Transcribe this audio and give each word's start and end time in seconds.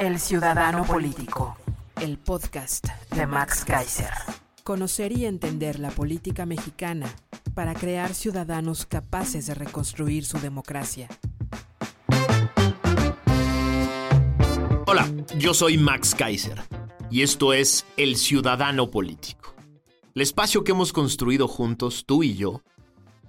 El 0.00 0.18
Ciudadano 0.18 0.86
Político, 0.86 1.58
el 2.00 2.16
podcast 2.16 2.86
de 3.14 3.26
Max 3.26 3.66
Kaiser. 3.66 4.08
Conocer 4.64 5.12
y 5.12 5.26
entender 5.26 5.78
la 5.78 5.90
política 5.90 6.46
mexicana 6.46 7.06
para 7.52 7.74
crear 7.74 8.14
ciudadanos 8.14 8.86
capaces 8.86 9.46
de 9.46 9.54
reconstruir 9.54 10.24
su 10.24 10.38
democracia. 10.38 11.06
Hola, 14.86 15.06
yo 15.36 15.52
soy 15.52 15.76
Max 15.76 16.14
Kaiser 16.14 16.62
y 17.10 17.20
esto 17.20 17.52
es 17.52 17.84
El 17.98 18.16
Ciudadano 18.16 18.90
Político, 18.90 19.54
el 20.14 20.22
espacio 20.22 20.64
que 20.64 20.72
hemos 20.72 20.94
construido 20.94 21.46
juntos, 21.46 22.06
tú 22.06 22.22
y 22.22 22.36
yo, 22.36 22.62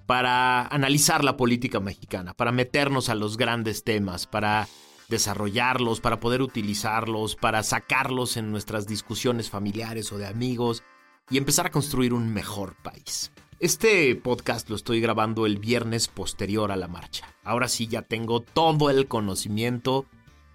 para 0.06 0.68
analizar 0.68 1.22
la 1.22 1.36
política 1.36 1.80
mexicana, 1.80 2.32
para 2.32 2.50
meternos 2.50 3.10
a 3.10 3.14
los 3.14 3.36
grandes 3.36 3.84
temas, 3.84 4.26
para 4.26 4.68
desarrollarlos, 5.08 6.00
para 6.00 6.20
poder 6.20 6.42
utilizarlos, 6.42 7.36
para 7.36 7.62
sacarlos 7.62 8.36
en 8.36 8.50
nuestras 8.50 8.86
discusiones 8.86 9.50
familiares 9.50 10.12
o 10.12 10.18
de 10.18 10.26
amigos 10.26 10.82
y 11.30 11.38
empezar 11.38 11.66
a 11.66 11.70
construir 11.70 12.12
un 12.12 12.32
mejor 12.32 12.76
país. 12.82 13.32
Este 13.58 14.14
podcast 14.16 14.68
lo 14.70 14.76
estoy 14.76 15.00
grabando 15.00 15.46
el 15.46 15.58
viernes 15.58 16.08
posterior 16.08 16.72
a 16.72 16.76
la 16.76 16.88
marcha. 16.88 17.32
Ahora 17.44 17.68
sí 17.68 17.86
ya 17.86 18.02
tengo 18.02 18.40
todo 18.40 18.90
el 18.90 19.06
conocimiento, 19.06 20.06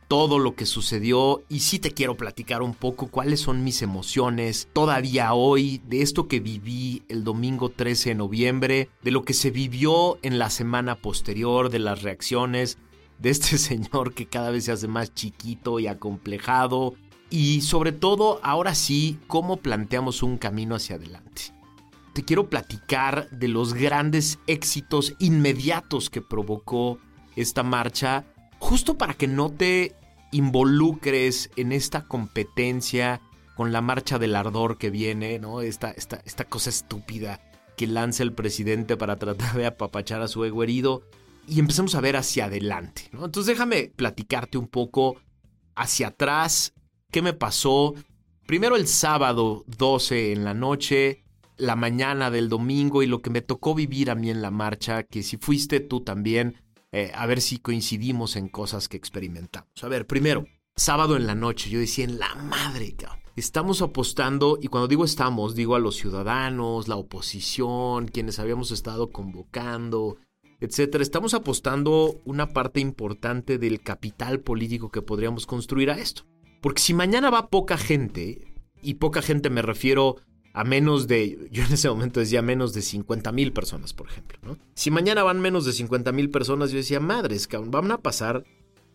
todo 0.09 0.39
lo 0.39 0.56
que 0.56 0.66
sucedió 0.66 1.44
y 1.50 1.59
sí 1.61 1.80
te 1.80 1.92
quiero 1.92 2.17
platicar 2.17 2.61
un 2.61 2.73
poco 2.73 3.08
cuáles 3.08 3.42
son 3.42 3.64
mis 3.64 3.82
emociones 3.82 4.67
todavía 4.73 5.34
hoy 5.34 5.82
de 5.86 6.02
esto 6.02 6.28
que 6.28 6.39
viví 6.39 7.04
el 7.09 7.23
domingo 7.23 7.70
13 7.70 8.09
de 8.09 8.16
noviembre, 8.16 8.89
de 9.04 9.11
lo 9.11 9.23
que 9.23 9.34
se 9.34 9.52
vivió 9.52 10.17
en 10.22 10.38
la 10.38 10.50
semana 10.50 10.95
posterior, 10.95 11.70
de 11.70 11.80
las 11.80 12.02
reacciones 12.02 12.78
de 13.20 13.30
este 13.30 13.58
señor 13.58 14.14
que 14.14 14.28
cada 14.28 14.52
vez 14.52 14.66
se 14.66 14.72
hace 14.72 14.88
más 14.88 15.14
chiquito 15.14 15.80
y 15.80 15.88
acomplejado 15.88 16.96
y 17.30 17.62
sobre 17.62 17.92
todo 17.92 18.40
ahora 18.44 18.76
sí 18.76 19.20
cómo 19.28 19.58
planteamos 19.58 20.23
un 20.23 20.38
camino 20.38 20.76
hacia 20.76 20.96
adelante. 20.96 21.54
Te 22.14 22.23
quiero 22.23 22.50
platicar 22.50 23.30
de 23.30 23.48
los 23.48 23.73
grandes 23.73 24.40
éxitos 24.48 25.14
inmediatos 25.20 26.10
que 26.10 26.22
provocó 26.22 26.98
esta 27.36 27.62
marcha 27.64 28.26
justo 28.60 28.98
para 28.98 29.14
que 29.14 29.28
no 29.28 29.52
te 29.52 29.95
involucres 30.32 31.52
en 31.56 31.72
esta 31.72 32.06
competencia 32.06 33.22
con 33.56 33.72
la 33.72 33.82
marcha 33.82 34.20
del 34.20 34.36
ardor 34.36 34.78
que 34.78 34.90
viene, 34.90 35.40
¿no? 35.40 35.62
Esta, 35.62 35.92
esta, 35.92 36.22
esta 36.26 36.45
cosa 36.45 36.70
estúpida 36.70 37.40
que 37.76 37.88
lanza 37.88 38.23
el 38.23 38.34
presidente 38.34 38.98
para 38.98 39.18
tratar 39.18 39.54
de 39.54 39.68
apapachar 39.68 40.22
a 40.22 40.28
su 40.28 40.44
ego 40.44 40.64
herido 40.64 41.04
y 41.48 41.59
empezamos 41.59 41.95
a 41.95 42.02
ver 42.02 42.16
hacia 42.16 42.45
adelante. 42.45 43.09
Entonces 43.14 43.45
déjame 43.45 43.92
platicarte 43.95 44.58
un 44.58 44.67
poco 44.67 45.16
hacia 45.76 46.08
atrás, 46.08 46.73
qué 47.12 47.22
me 47.22 47.33
pasó. 47.33 47.95
Primero 48.45 48.76
el 48.76 48.88
sábado 48.88 49.64
12 49.77 50.33
en 50.33 50.44
la 50.44 50.54
noche, 50.54 51.23
la 51.58 51.76
mañana 51.76 52.30
del 52.30 52.49
domingo 52.49 53.04
y 53.04 53.08
lo 53.08 53.21
que 53.21 53.30
me 53.30 53.42
tocó 53.42 53.73
vivir 53.73 54.11
a 54.11 54.16
mí 54.16 54.30
en 54.30 54.42
la 54.42 54.52
marcha, 54.52 55.04
que 55.04 55.23
si 55.23 55.38
fuiste 55.38 55.80
tú 55.80 56.02
también, 56.02 56.61
eh, 56.92 57.11
a 57.14 57.26
ver 57.26 57.42
si 57.42 57.60
coincidimos 57.60 58.36
en 58.36 58.48
cosas 58.48 58.88
que 58.88 58.98
experimentamos. 58.98 59.70
A 59.82 59.88
ver, 59.88 60.08
primero, 60.08 60.45
sábado 60.76 61.17
en 61.17 61.27
la 61.27 61.36
noche, 61.36 61.70
yo 61.70 61.80
decía, 61.80 62.05
en 62.05 62.20
la 62.20 62.36
madre. 62.36 62.95
Estamos 63.36 63.82
apostando, 63.82 64.58
y 64.61 64.67
cuando 64.67 64.88
digo 64.88 65.05
estamos, 65.05 65.54
digo 65.54 65.76
a 65.76 65.80
los 65.80 65.95
ciudadanos, 65.95 66.88
la 66.88 66.95
oposición, 66.95 68.08
quienes 68.08 68.39
habíamos 68.39 68.71
estado 68.71 69.11
convocando, 69.11 70.17
etcétera. 70.60 71.02
Estamos 71.02 71.34
apostando 71.34 72.22
una 72.26 72.54
parte 72.54 72.80
importante 72.80 73.58
del 73.58 73.82
capital 73.82 74.40
político 74.40 74.90
que 74.90 75.02
podríamos 75.02 75.45
construir 75.45 75.92
a 75.92 76.00
esto. 76.00 76.23
Porque 76.62 76.82
si 76.82 76.94
mañana 76.94 77.30
va 77.30 77.50
poca 77.50 77.78
gente, 77.78 78.54
y 78.82 78.95
poca 78.95 79.22
gente 79.22 79.50
me 79.50 79.62
refiero 79.62 80.18
a 80.54 80.64
menos 80.64 81.08
de, 81.08 81.50
yo 81.52 81.64
en 81.64 81.73
ese 81.73 81.90
momento 81.90 82.20
decía 82.20 82.42
menos 82.42 82.73
de 82.73 82.82
50 82.82 83.32
mil 83.32 83.54
personas, 83.54 83.94
por 83.94 84.08
ejemplo. 84.08 84.58
Si 84.73 84.90
mañana 84.90 85.22
van 85.22 85.40
menos 85.40 85.66
de 85.66 85.73
50 85.73 86.12
mil 86.12 86.32
personas, 86.32 86.72
yo 86.72 86.78
decía, 86.78 87.00
madres, 87.00 87.48
van 87.68 87.92
a 87.92 88.00
pasar 88.00 88.44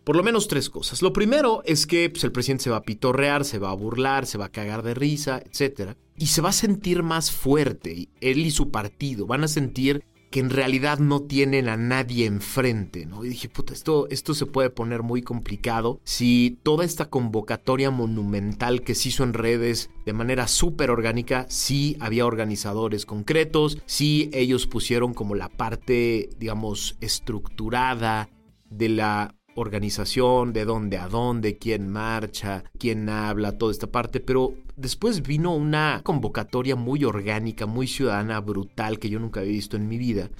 por 0.03 0.17
lo 0.17 0.25
menos 0.25 0.49
tres 0.49 0.69
cosas. 0.69 1.03
Lo 1.03 1.12
primero 1.12 1.62
es 1.65 1.87
que 1.87 2.11
pues, 2.11 2.25
el 2.25 2.33
presidente 2.33 2.65
se 2.65 2.71
va 2.71 2.79
a 2.79 2.83
pitorrear, 2.83 3.44
se 3.44 3.61
va 3.61 3.71
a 3.71 3.75
burlar, 3.75 4.27
se 4.27 4.39
va 4.39 4.47
a 4.47 4.53
cagar 4.53 4.83
de 4.83 4.94
risa, 4.94 5.41
etc. 5.44 5.93
Y 6.17 6.27
se 6.27 6.41
va 6.41 6.49
a 6.49 6.53
sentir 6.53 7.05
más 7.05 7.31
fuerte, 7.31 8.09
él 8.21 8.39
y 8.39 8.50
su 8.50 8.71
partido, 8.73 9.27
van 9.27 9.44
a 9.44 9.49
sentir 9.49 10.05
que 10.32 10.41
en 10.41 10.50
realidad 10.50 10.98
no 10.98 11.22
tienen 11.22 11.69
a 11.69 11.76
nadie 11.76 12.26
enfrente, 12.26 13.06
¿no? 13.06 13.25
Y 13.25 13.28
dije, 13.28 13.48
puta, 13.48 13.72
esto, 13.72 14.09
esto 14.10 14.34
se 14.34 14.47
puede 14.47 14.70
poner 14.70 15.04
muy 15.04 15.22
complicado 15.22 16.00
si 16.03 16.59
toda 16.65 16.84
esta 16.84 17.10
convocatoria 17.10 17.91
monumental 17.91 18.82
que 18.82 18.97
se 18.97 19.10
hizo 19.10 19.22
en 19.22 19.34
redes 19.34 19.91
de 20.04 20.12
manera 20.15 20.48
súper 20.48 20.91
orgánica, 20.91 21.47
sí 21.48 21.97
había 22.00 22.26
organizadores 22.26 23.06
concretos, 23.06 23.78
sí 23.87 24.31
ellos 24.32 24.66
pusieron 24.66 25.15
como 25.15 25.34
la 25.34 25.50
parte, 25.50 26.31
digamos, 26.38 26.97
estructurada 27.00 28.31
de 28.70 28.88
la 28.88 29.37
organización, 29.54 30.52
de 30.52 30.64
dónde 30.64 30.98
a 30.98 31.08
dónde, 31.08 31.58
quién 31.58 31.88
marcha, 31.88 32.64
quién 32.78 33.08
habla, 33.08 33.58
toda 33.58 33.72
esta 33.72 33.86
parte, 33.86 34.20
pero 34.20 34.54
después 34.76 35.22
vino 35.22 35.54
una 35.54 36.00
convocatoria 36.02 36.76
muy 36.76 37.04
orgánica, 37.04 37.66
muy 37.66 37.86
ciudadana, 37.86 38.40
brutal, 38.40 38.98
que 38.98 39.10
yo 39.10 39.18
nunca 39.18 39.40
había 39.40 39.52
visto 39.52 39.76
en 39.76 39.88
mi 39.88 39.98
vida, 39.98 40.30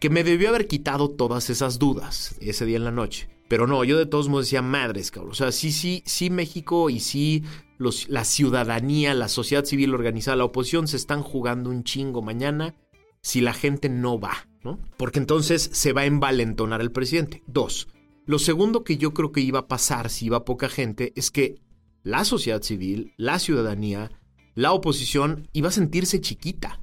que 0.00 0.10
me 0.10 0.24
debió 0.24 0.48
haber 0.50 0.66
quitado 0.66 1.10
todas 1.10 1.50
esas 1.50 1.78
dudas 1.78 2.36
ese 2.40 2.66
día 2.66 2.76
en 2.76 2.84
la 2.84 2.90
noche. 2.90 3.28
Pero 3.48 3.66
no, 3.66 3.84
yo 3.84 3.98
de 3.98 4.06
todos 4.06 4.28
modos 4.28 4.46
decía, 4.46 4.62
madres, 4.62 5.10
cabrón. 5.10 5.32
O 5.32 5.34
sea, 5.34 5.52
sí, 5.52 5.70
sí, 5.70 6.02
sí 6.06 6.30
México 6.30 6.88
y 6.88 7.00
sí 7.00 7.44
los, 7.76 8.08
la 8.08 8.24
ciudadanía, 8.24 9.14
la 9.14 9.28
sociedad 9.28 9.64
civil 9.64 9.94
organizada, 9.94 10.36
la 10.36 10.44
oposición 10.44 10.88
se 10.88 10.96
están 10.96 11.22
jugando 11.22 11.70
un 11.70 11.84
chingo 11.84 12.22
mañana 12.22 12.74
si 13.20 13.40
la 13.40 13.54
gente 13.54 13.88
no 13.88 14.18
va, 14.18 14.48
¿no? 14.62 14.78
Porque 14.96 15.18
entonces 15.18 15.70
se 15.72 15.92
va 15.92 16.02
a 16.02 16.06
envalentonar 16.06 16.80
el 16.80 16.92
presidente. 16.92 17.42
Dos, 17.46 17.88
lo 18.26 18.38
segundo 18.38 18.84
que 18.84 18.96
yo 18.96 19.12
creo 19.12 19.32
que 19.32 19.40
iba 19.40 19.60
a 19.60 19.68
pasar 19.68 20.08
si 20.08 20.26
iba 20.26 20.44
poca 20.44 20.68
gente 20.68 21.12
es 21.14 21.30
que 21.30 21.60
la 22.02 22.24
sociedad 22.24 22.62
civil, 22.62 23.12
la 23.16 23.38
ciudadanía, 23.38 24.10
la 24.54 24.72
oposición 24.72 25.48
iba 25.52 25.68
a 25.68 25.72
sentirse 25.72 26.20
chiquita, 26.20 26.80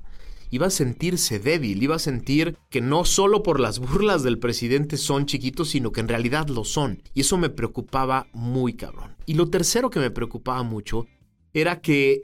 iba 0.52 0.68
a 0.68 0.72
sentirse 0.72 1.40
débil, 1.40 1.82
iba 1.82 1.96
a 1.96 2.00
sentir 2.00 2.58
que 2.70 2.82
no 2.82 3.06
solo 3.06 3.42
por 3.42 3.60
las 3.60 3.80
burlas 3.80 4.22
del 4.22 4.38
presidente 4.38 4.98
son 4.98 5.26
chiquitos, 5.26 5.70
sino 5.70 5.92
que 5.92 6.02
en 6.02 6.10
realidad 6.10 6.48
lo 6.48 6.64
son. 6.64 7.02
Y 7.14 7.22
eso 7.22 7.38
me 7.38 7.50
preocupaba 7.50 8.28
muy 8.34 8.74
cabrón. 8.74 9.16
Y 9.26 9.34
lo 9.34 9.50
tercero 9.50 9.90
que 9.90 10.00
me 10.00 10.12
preocupaba 10.12 10.62
mucho 10.64 11.08
era 11.54 11.82
que 11.82 12.22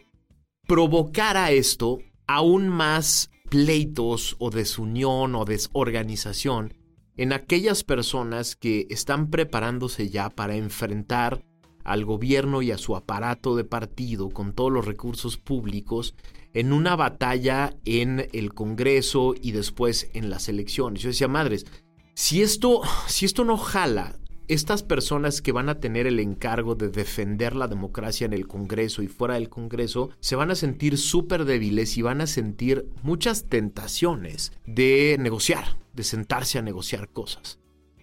provocara 0.68 1.52
esto 1.52 2.00
aún 2.28 2.68
más 2.68 3.32
pleitos 3.50 4.36
o 4.40 4.52
desunión 4.52 5.34
o 5.36 5.46
desorganización 5.46 6.74
en 7.18 7.34
aquellas 7.34 7.84
personas 7.84 8.56
que 8.56 8.88
están 8.90 9.30
preparándose 9.30 10.10
ya 10.10 10.30
para 10.30 10.56
enfrentar 10.56 11.44
al 11.84 12.06
gobierno 12.06 12.62
y 12.62 12.72
a 12.72 12.78
su 12.78 12.96
aparato 12.96 13.56
de 13.56 13.64
partido 13.64 14.30
con 14.30 14.54
todos 14.54 14.72
los 14.72 14.86
recursos 14.86 15.38
públicos 15.38 16.16
en 16.54 16.74
una 16.74 16.96
batalla 16.96 17.75
en 17.86 18.28
el 18.34 18.54
Congreso 18.54 19.34
y 19.40 19.52
después 19.52 20.10
en 20.14 20.30
las 20.30 20.50
elecciones. 20.50 21.02
Yo 21.02 21.10
decía, 21.10 21.28
madres, 21.28 21.66
si 22.14 22.42
esto, 22.42 22.81
si 23.08 23.25
esto 23.25 23.46
no 23.46 23.58
jala, 23.58 24.16
estas 24.48 24.81
personas 24.81 25.42
que 25.42 25.52
van 25.52 25.70
a 25.70 25.80
tener 25.80 26.08
el 26.08 26.20
encargo 26.20 26.75
de 26.75 26.90
defender 26.90 27.56
la 27.56 27.68
democracia 27.68 28.25
en 28.25 28.34
el 28.34 28.48
Congreso 28.48 29.02
y 29.02 29.08
fuera 29.08 29.36
del 29.36 29.50
Congreso 29.50 30.10
se 30.20 30.36
van 30.36 30.52
a 30.52 30.56
sentir 30.56 30.98
súper 30.98 31.46
débiles 31.46 31.98
y 31.98 32.02
van 32.02 32.22
a 32.22 32.28
sentir 32.28 32.90
muchas 33.04 33.46
tentaciones 33.46 34.54
de 34.66 35.18
negociar, 35.20 35.78
de 35.98 36.04
sentarse 36.04 36.60
a 36.60 36.62
negociar 36.62 37.10
cosas. 37.10 37.60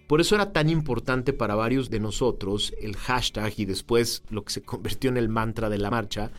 Por 0.07 0.21
eso 0.21 0.35
era 0.35 0.51
tan 0.53 0.69
importante 0.69 1.33
para 1.33 1.55
varios 1.55 1.89
de 1.89 1.99
nosotros 1.99 2.75
el 2.79 2.95
hashtag 2.95 3.53
y 3.57 3.65
después 3.65 4.23
lo 4.29 4.43
que 4.43 4.53
se 4.53 4.61
convirtió 4.61 5.09
en 5.09 5.17
el 5.17 5.29
mantra 5.29 5.69
de 5.69 5.79
la 5.79 5.89
marcha, 5.89 6.31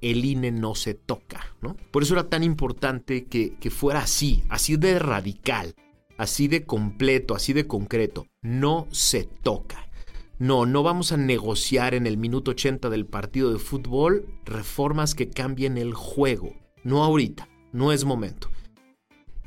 el 0.00 0.24
INE 0.24 0.52
no 0.52 0.74
se 0.74 0.94
toca, 0.94 1.54
¿no? 1.60 1.76
Por 1.90 2.02
eso 2.02 2.14
era 2.14 2.30
tan 2.30 2.42
importante 2.42 3.26
que, 3.26 3.56
que 3.56 3.70
fuera 3.70 4.00
así, 4.00 4.44
así 4.48 4.76
de 4.76 4.98
radical, 4.98 5.74
así 6.16 6.48
de 6.48 6.64
completo, 6.64 7.34
así 7.34 7.52
de 7.52 7.66
concreto. 7.66 8.26
No 8.40 8.86
se 8.90 9.24
toca. 9.24 9.90
No, 10.38 10.64
no 10.64 10.82
vamos 10.82 11.12
a 11.12 11.18
negociar 11.18 11.92
en 11.92 12.06
el 12.06 12.16
minuto 12.16 12.52
80 12.52 12.88
del 12.88 13.04
partido 13.04 13.52
de 13.52 13.58
fútbol 13.58 14.26
reformas 14.46 15.14
que 15.14 15.28
cambien 15.28 15.76
el 15.76 15.92
juego. 15.92 16.54
No 16.82 17.04
ahorita, 17.04 17.50
no 17.72 17.92
es 17.92 18.06
momento. 18.06 18.48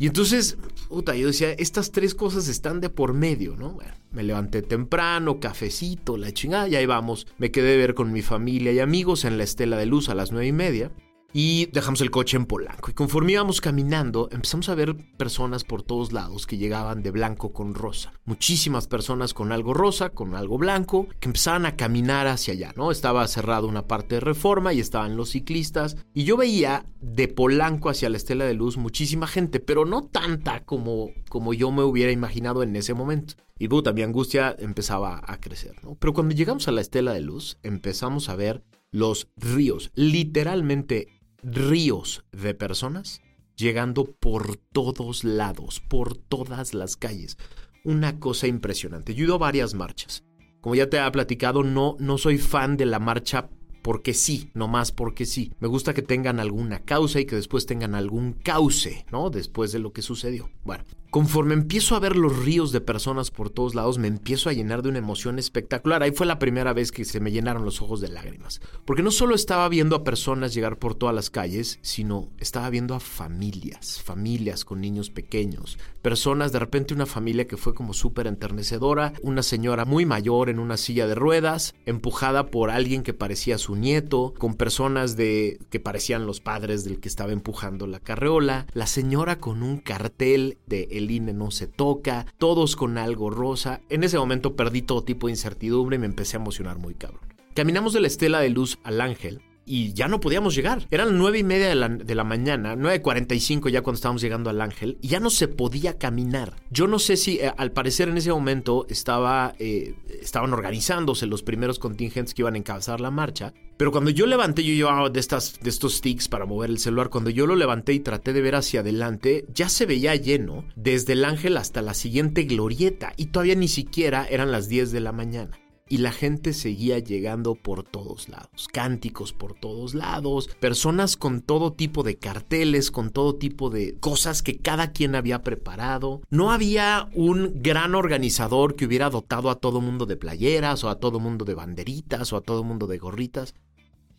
Y 0.04 0.08
entonces, 0.08 0.58
puta, 0.90 1.16
yo 1.16 1.28
decía, 1.28 1.54
estas 1.54 1.94
tres 1.94 2.14
cosas 2.14 2.50
están 2.50 2.82
de 2.82 2.90
por 2.90 3.14
medio, 3.14 3.56
¿no? 3.56 3.70
Bueno, 3.70 3.94
me 4.12 4.24
levanté 4.24 4.62
temprano, 4.62 5.40
cafecito, 5.40 6.18
la 6.18 6.34
chingada, 6.34 6.68
y 6.68 6.76
ahí 6.76 6.86
vamos. 6.86 7.26
Me 7.38 7.52
quedé 7.52 7.70
de 7.70 7.78
ver 7.78 7.94
con 7.94 8.12
mi 8.12 8.22
familia 8.22 8.74
y 8.74 8.82
amigos 8.82 9.24
en 9.24 9.38
la 9.38 9.46
Estela 9.46 9.78
de 9.78 9.86
Luz 9.86 10.10
a 10.10 10.14
las 10.14 10.34
nueve 10.34 10.48
y 10.48 10.52
media 10.52 10.92
y 11.34 11.66
dejamos 11.68 12.02
el 12.02 12.12
coche 12.12 12.38
en 12.38 12.46
Polanco. 12.46 12.92
Y 12.92 12.94
conforme 12.94 13.34
íbamos 13.34 13.60
caminando, 13.60 14.30
empezamos 14.32 14.70
a 14.70 14.76
ver 14.76 14.96
personas 15.18 15.64
por 15.64 15.82
todos 15.82 16.14
lados 16.14 16.46
que 16.46 16.58
llegaban 16.58 17.02
de 17.02 17.12
blanco 17.12 17.52
con 17.52 17.74
rosa. 17.74 18.14
Muchísimas 18.26 18.88
personas 18.88 19.34
con 19.34 19.52
algo 19.52 19.74
rosa, 19.74 20.12
con 20.12 20.36
algo 20.36 20.58
blanco, 20.58 21.08
que 21.20 21.30
empezaban 21.30 21.66
a 21.66 21.76
caminar 21.76 22.28
hacia 22.28 22.54
allá, 22.54 22.74
¿no? 22.76 22.92
Estaba 22.92 23.28
cerrada 23.28 23.68
una 23.68 23.88
parte 23.88 24.16
de 24.16 24.22
reforma 24.22 24.74
y 24.74 24.80
estaban 24.80 25.18
los 25.18 25.32
ciclistas. 25.32 25.98
Y 26.14 26.24
yo 26.24 26.38
veía 26.38 26.86
de 27.02 27.28
Polanco 27.28 27.90
hacia 27.90 28.10
la 28.10 28.18
Estela 28.18 28.46
de 28.46 28.54
Luz 28.54 28.78
muchísima 28.78 29.28
gente, 29.28 29.60
pero 29.60 29.86
no 29.86 30.04
tanta 30.04 30.64
como, 30.64 31.10
como 31.30 31.54
yo 31.54 31.72
me 31.72 31.84
hubiera 31.84 32.12
imaginado 32.12 32.62
en 32.62 32.76
ese 32.76 32.94
momento. 32.94 33.34
Y 33.58 33.68
puta, 33.68 33.94
mi 33.94 34.02
angustia 34.02 34.56
empezaba 34.60 35.22
a 35.26 35.40
crecer, 35.40 35.76
¿no? 35.84 35.96
Pero 35.96 36.14
cuando 36.14 36.36
llegamos 36.36 36.68
a 36.68 36.72
la 36.72 36.82
Estela 36.82 37.14
de 37.14 37.22
Luz, 37.22 37.58
empezamos 37.64 38.30
a 38.30 38.36
ver 38.36 38.64
los 38.92 39.28
ríos, 39.38 39.92
literalmente 39.96 41.08
ríos 41.44 42.24
de 42.32 42.54
personas 42.54 43.22
llegando 43.56 44.06
por 44.06 44.58
todos 44.58 45.24
lados, 45.24 45.82
por 45.88 46.18
todas 46.18 46.74
las 46.74 46.96
calles. 46.96 47.38
Una 47.84 48.20
cosa 48.20 48.48
impresionante. 48.48 49.14
Yo 49.14 49.24
he 49.24 49.26
ido 49.26 49.36
a 49.36 49.40
varias 49.40 49.74
marchas. 49.74 50.24
Como 50.62 50.76
ya 50.76 50.90
te 50.90 50.98
he 50.98 51.12
platicado, 51.12 51.64
no, 51.64 51.98
no 52.00 52.18
soy 52.18 52.38
fan 52.38 52.78
de 52.78 52.86
la 52.86 53.00
marcha 53.00 53.50
porque 53.82 54.14
sí, 54.14 54.50
no 54.54 54.70
más 54.70 54.94
porque 54.94 55.26
sí. 55.26 55.52
Me 55.60 55.68
gusta 55.68 55.94
que 55.94 56.02
tengan 56.02 56.40
alguna 56.40 56.80
causa 56.80 57.20
y 57.20 57.26
que 57.26 57.36
después 57.36 57.66
tengan 57.66 57.96
algún 57.96 58.34
cauce, 58.34 59.06
¿no? 59.12 59.30
Después 59.30 59.74
de 59.74 59.80
lo 59.80 59.92
que 59.92 60.02
sucedió. 60.02 60.50
Bueno, 60.64 60.86
Conforme 61.14 61.54
empiezo 61.54 61.96
a 61.96 62.00
ver 62.00 62.16
los 62.16 62.44
ríos 62.44 62.72
de 62.72 62.82
personas 62.82 63.30
por 63.30 63.52
todos 63.52 63.76
lados, 63.76 64.00
me 64.00 64.08
empiezo 64.08 64.50
a 64.50 64.54
llenar 64.54 64.82
de 64.82 64.90
una 64.90 64.98
emoción 64.98 65.38
espectacular. 65.38 66.02
Ahí 66.02 66.10
fue 66.10 66.26
la 66.26 66.40
primera 66.40 66.74
vez 66.74 66.92
que 66.92 67.06
se 67.06 67.20
me 67.20 67.32
llenaron 67.32 67.66
los 67.66 67.84
ojos 67.84 68.02
de 68.02 68.08
lágrimas. 68.08 68.62
Porque 68.84 69.04
no 69.04 69.12
solo 69.12 69.36
estaba 69.36 69.70
viendo 69.70 69.96
a 69.96 70.04
personas 70.04 70.56
llegar 70.56 70.80
por 70.80 70.96
todas 70.96 71.14
las 71.14 71.30
calles, 71.30 71.78
sino 71.84 72.32
estaba 72.40 72.68
viendo 72.72 72.96
a 72.96 73.00
familias, 73.00 74.02
familias 74.02 74.66
con 74.66 74.82
niños 74.82 75.12
pequeños, 75.12 75.78
personas, 76.02 76.52
de 76.52 76.58
repente 76.58 76.96
una 76.96 77.06
familia 77.06 77.46
que 77.46 77.58
fue 77.58 77.76
como 77.76 77.94
súper 77.94 78.26
enternecedora, 78.26 79.14
una 79.22 79.44
señora 79.44 79.86
muy 79.86 80.08
mayor 80.08 80.50
en 80.50 80.58
una 80.58 80.78
silla 80.78 81.06
de 81.06 81.14
ruedas, 81.14 81.76
empujada 81.86 82.48
por 82.48 82.72
alguien 82.72 83.04
que 83.04 83.14
parecía 83.14 83.60
su 83.60 83.76
nieto, 83.76 84.34
con 84.40 84.56
personas 84.56 85.16
de 85.16 85.60
que 85.70 85.80
parecían 85.80 86.26
los 86.26 86.40
padres 86.40 86.84
del 86.84 87.00
que 87.00 87.08
estaba 87.08 87.34
empujando 87.34 87.86
la 87.86 88.00
carreola, 88.00 88.66
la 88.74 88.88
señora 88.88 89.38
con 89.38 89.62
un 89.62 89.78
cartel 89.78 90.58
de 90.66 90.88
INE 91.10 91.34
no 91.34 91.52
se 91.52 91.68
toca, 91.68 92.26
todos 92.38 92.76
con 92.76 92.98
algo 92.98 93.30
rosa. 93.30 93.82
En 93.90 94.04
ese 94.04 94.18
momento 94.18 94.56
perdí 94.56 94.82
todo 94.82 95.04
tipo 95.04 95.28
de 95.28 95.34
incertidumbre 95.34 95.96
y 95.96 96.00
me 96.00 96.06
empecé 96.06 96.38
a 96.38 96.42
emocionar 96.42 96.78
muy 96.78 96.94
cabrón. 96.94 97.22
Caminamos 97.56 97.94
de 97.94 98.02
la 98.02 98.08
estela 98.08 98.40
de 98.40 98.50
luz 98.50 98.80
al 98.84 99.00
ángel 99.02 99.42
y 99.66 99.94
ya 99.94 100.08
no 100.08 100.20
podíamos 100.20 100.56
llegar. 100.56 100.88
Eran 100.92 101.18
nueve 101.18 101.40
y 101.40 101.44
media 101.44 101.68
de 101.68 101.76
la, 101.76 101.90
de 101.90 102.16
la 102.16 102.24
mañana, 102.24 102.76
9.45 102.76 103.70
ya 103.70 103.82
cuando 103.82 103.96
estábamos 103.96 104.22
llegando 104.22 104.50
al 104.50 104.62
Ángel, 104.62 104.98
y 105.02 105.08
ya 105.10 105.20
no 105.20 105.30
se 105.30 105.48
podía 105.48 105.98
caminar. 105.98 106.56
Yo 106.70 106.88
no 106.88 107.00
sé 107.00 107.18
si, 107.18 107.40
eh, 107.40 107.52
al 107.58 107.72
parecer 107.72 108.10
en 108.10 108.18
ese 108.18 108.32
momento 108.32 108.86
estaba, 108.90 109.56
eh, 109.60 109.96
estaban 110.22 110.54
organizándose 110.54 111.26
los 111.26 111.44
primeros 111.44 111.80
contingentes 111.80 112.34
que 112.34 112.42
iban 112.42 112.56
a 112.56 112.58
encabezar 112.58 113.02
la 113.02 113.12
marcha, 113.12 113.54
pero 113.78 113.92
cuando 113.92 114.12
yo 114.12 114.26
levanté, 114.26 114.64
yo 114.64 114.74
llevaba 114.74 115.10
de, 115.10 115.20
estas, 115.20 115.60
de 115.60 115.70
estos 115.70 115.96
sticks 115.96 116.28
para 116.28 116.46
mover 116.46 116.70
el 116.70 116.78
celular, 116.78 117.10
cuando 117.10 117.30
yo 117.30 117.48
lo 117.48 117.56
levanté 117.56 117.94
y 117.94 118.00
traté 118.00 118.32
de 118.34 118.42
ver 118.42 118.56
hacia 118.56 118.82
adelante, 118.82 119.46
ya 119.54 119.68
se 119.68 119.86
veía 119.86 120.16
lleno 120.16 120.66
desde 120.76 121.14
el 121.14 121.26
Ángel 121.26 121.58
hasta 121.58 121.82
la 121.82 121.94
siguiente 121.94 122.44
glorieta, 122.44 123.14
y 123.18 123.28
todavía 123.28 123.56
ni 123.56 123.68
siquiera 123.68 124.26
eran 124.30 124.52
las 124.52 124.68
10 124.68 124.92
de 124.92 125.00
la 125.00 125.12
mañana 125.12 125.63
y 125.90 125.98
la 125.98 126.12
gente 126.12 126.54
seguía 126.54 127.00
llegando 127.00 127.56
por 127.56 127.84
todos 127.84 128.30
lados, 128.30 128.68
cánticos 128.72 129.34
por 129.34 129.54
todos 129.54 129.94
lados, 129.94 130.50
personas 130.60 131.18
con 131.18 131.42
todo 131.42 131.74
tipo 131.74 132.04
de 132.04 132.18
carteles, 132.18 132.92
con 132.92 133.12
todo 133.12 133.36
tipo 133.36 133.70
de 133.70 133.96
cosas 134.00 134.42
que 134.42 134.58
cada 134.58 134.92
quien 134.92 135.16
había 135.16 135.44
preparado. 135.44 136.22
No 136.30 136.52
había 136.52 137.10
un 137.14 137.62
gran 137.62 137.96
organizador 137.96 138.76
que 138.76 138.86
hubiera 138.86 139.10
dotado 139.10 139.50
a 139.50 139.60
todo 139.60 139.82
mundo 139.82 140.06
de 140.06 140.18
playeras 140.18 140.84
o 140.84 140.90
a 140.90 141.00
todo 141.00 141.20
mundo 141.20 141.46
de 141.46 141.54
banderitas 141.54 142.34
o 142.34 142.38
a 142.38 142.42
todo 142.42 142.64
mundo 142.64 142.88
de 142.88 142.98
gorritas 142.98 143.54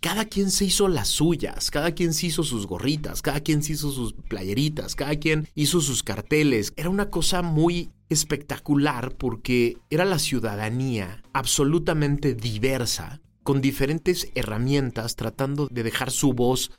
cada 0.05 0.27
quien 0.27 0.51
se 0.51 0.67
hizo 0.67 0.87
las 0.87 1.09
suyas, 1.09 1.71
cada 1.71 1.93
quien 1.93 2.13
se 2.13 2.27
hizo 2.27 2.43
sus 2.43 2.67
gorritas, 2.67 3.23
cada 3.23 3.41
quien 3.41 3.63
se 3.63 3.73
hizo 3.73 3.91
sus 3.91 4.13
playeritas, 4.13 4.95
cada 4.95 5.17
quien 5.17 5.49
hizo 5.55 5.81
sus 5.81 6.03
carteles. 6.03 6.75
Era 6.77 6.91
una 6.91 7.09
cosa 7.09 7.41
muy 7.41 7.91
espectacular 8.09 9.15
porque 9.17 9.79
era 9.91 10.05
la 10.05 10.19
ciudadanía 10.19 11.23
absolutamente 11.33 12.35
diversa, 12.35 13.21
con 13.43 13.61
diferentes 13.61 14.31
herramientas, 14.35 15.17
tratando 15.17 15.69
de 15.71 15.83
dejar 15.83 16.11
su 16.11 16.33
voz 16.33 16.73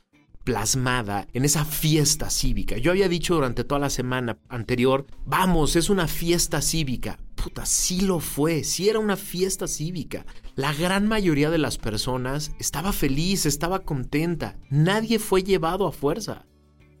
plasmada 0.46 1.26
en 1.32 1.44
esa 1.44 1.64
fiesta 1.64 2.30
cívica. 2.30 2.78
Yo 2.78 2.92
había 2.92 3.08
dicho 3.08 3.34
durante 3.34 3.64
toda 3.64 3.80
la 3.80 3.90
semana 3.90 4.38
anterior, 4.48 5.04
vamos, 5.24 5.74
es 5.74 5.90
una 5.90 6.06
fiesta 6.06 6.62
cívica. 6.62 7.18
Puta, 7.34 7.66
sí 7.66 8.00
lo 8.00 8.20
fue, 8.20 8.62
sí 8.62 8.88
era 8.88 9.00
una 9.00 9.16
fiesta 9.16 9.66
cívica. 9.66 10.24
La 10.54 10.72
gran 10.72 11.08
mayoría 11.08 11.50
de 11.50 11.58
las 11.58 11.78
personas 11.78 12.52
estaba 12.60 12.92
feliz, 12.92 13.44
estaba 13.44 13.80
contenta. 13.80 14.56
Nadie 14.70 15.18
fue 15.18 15.42
llevado 15.42 15.86
a 15.86 15.92
fuerza. 15.92 16.46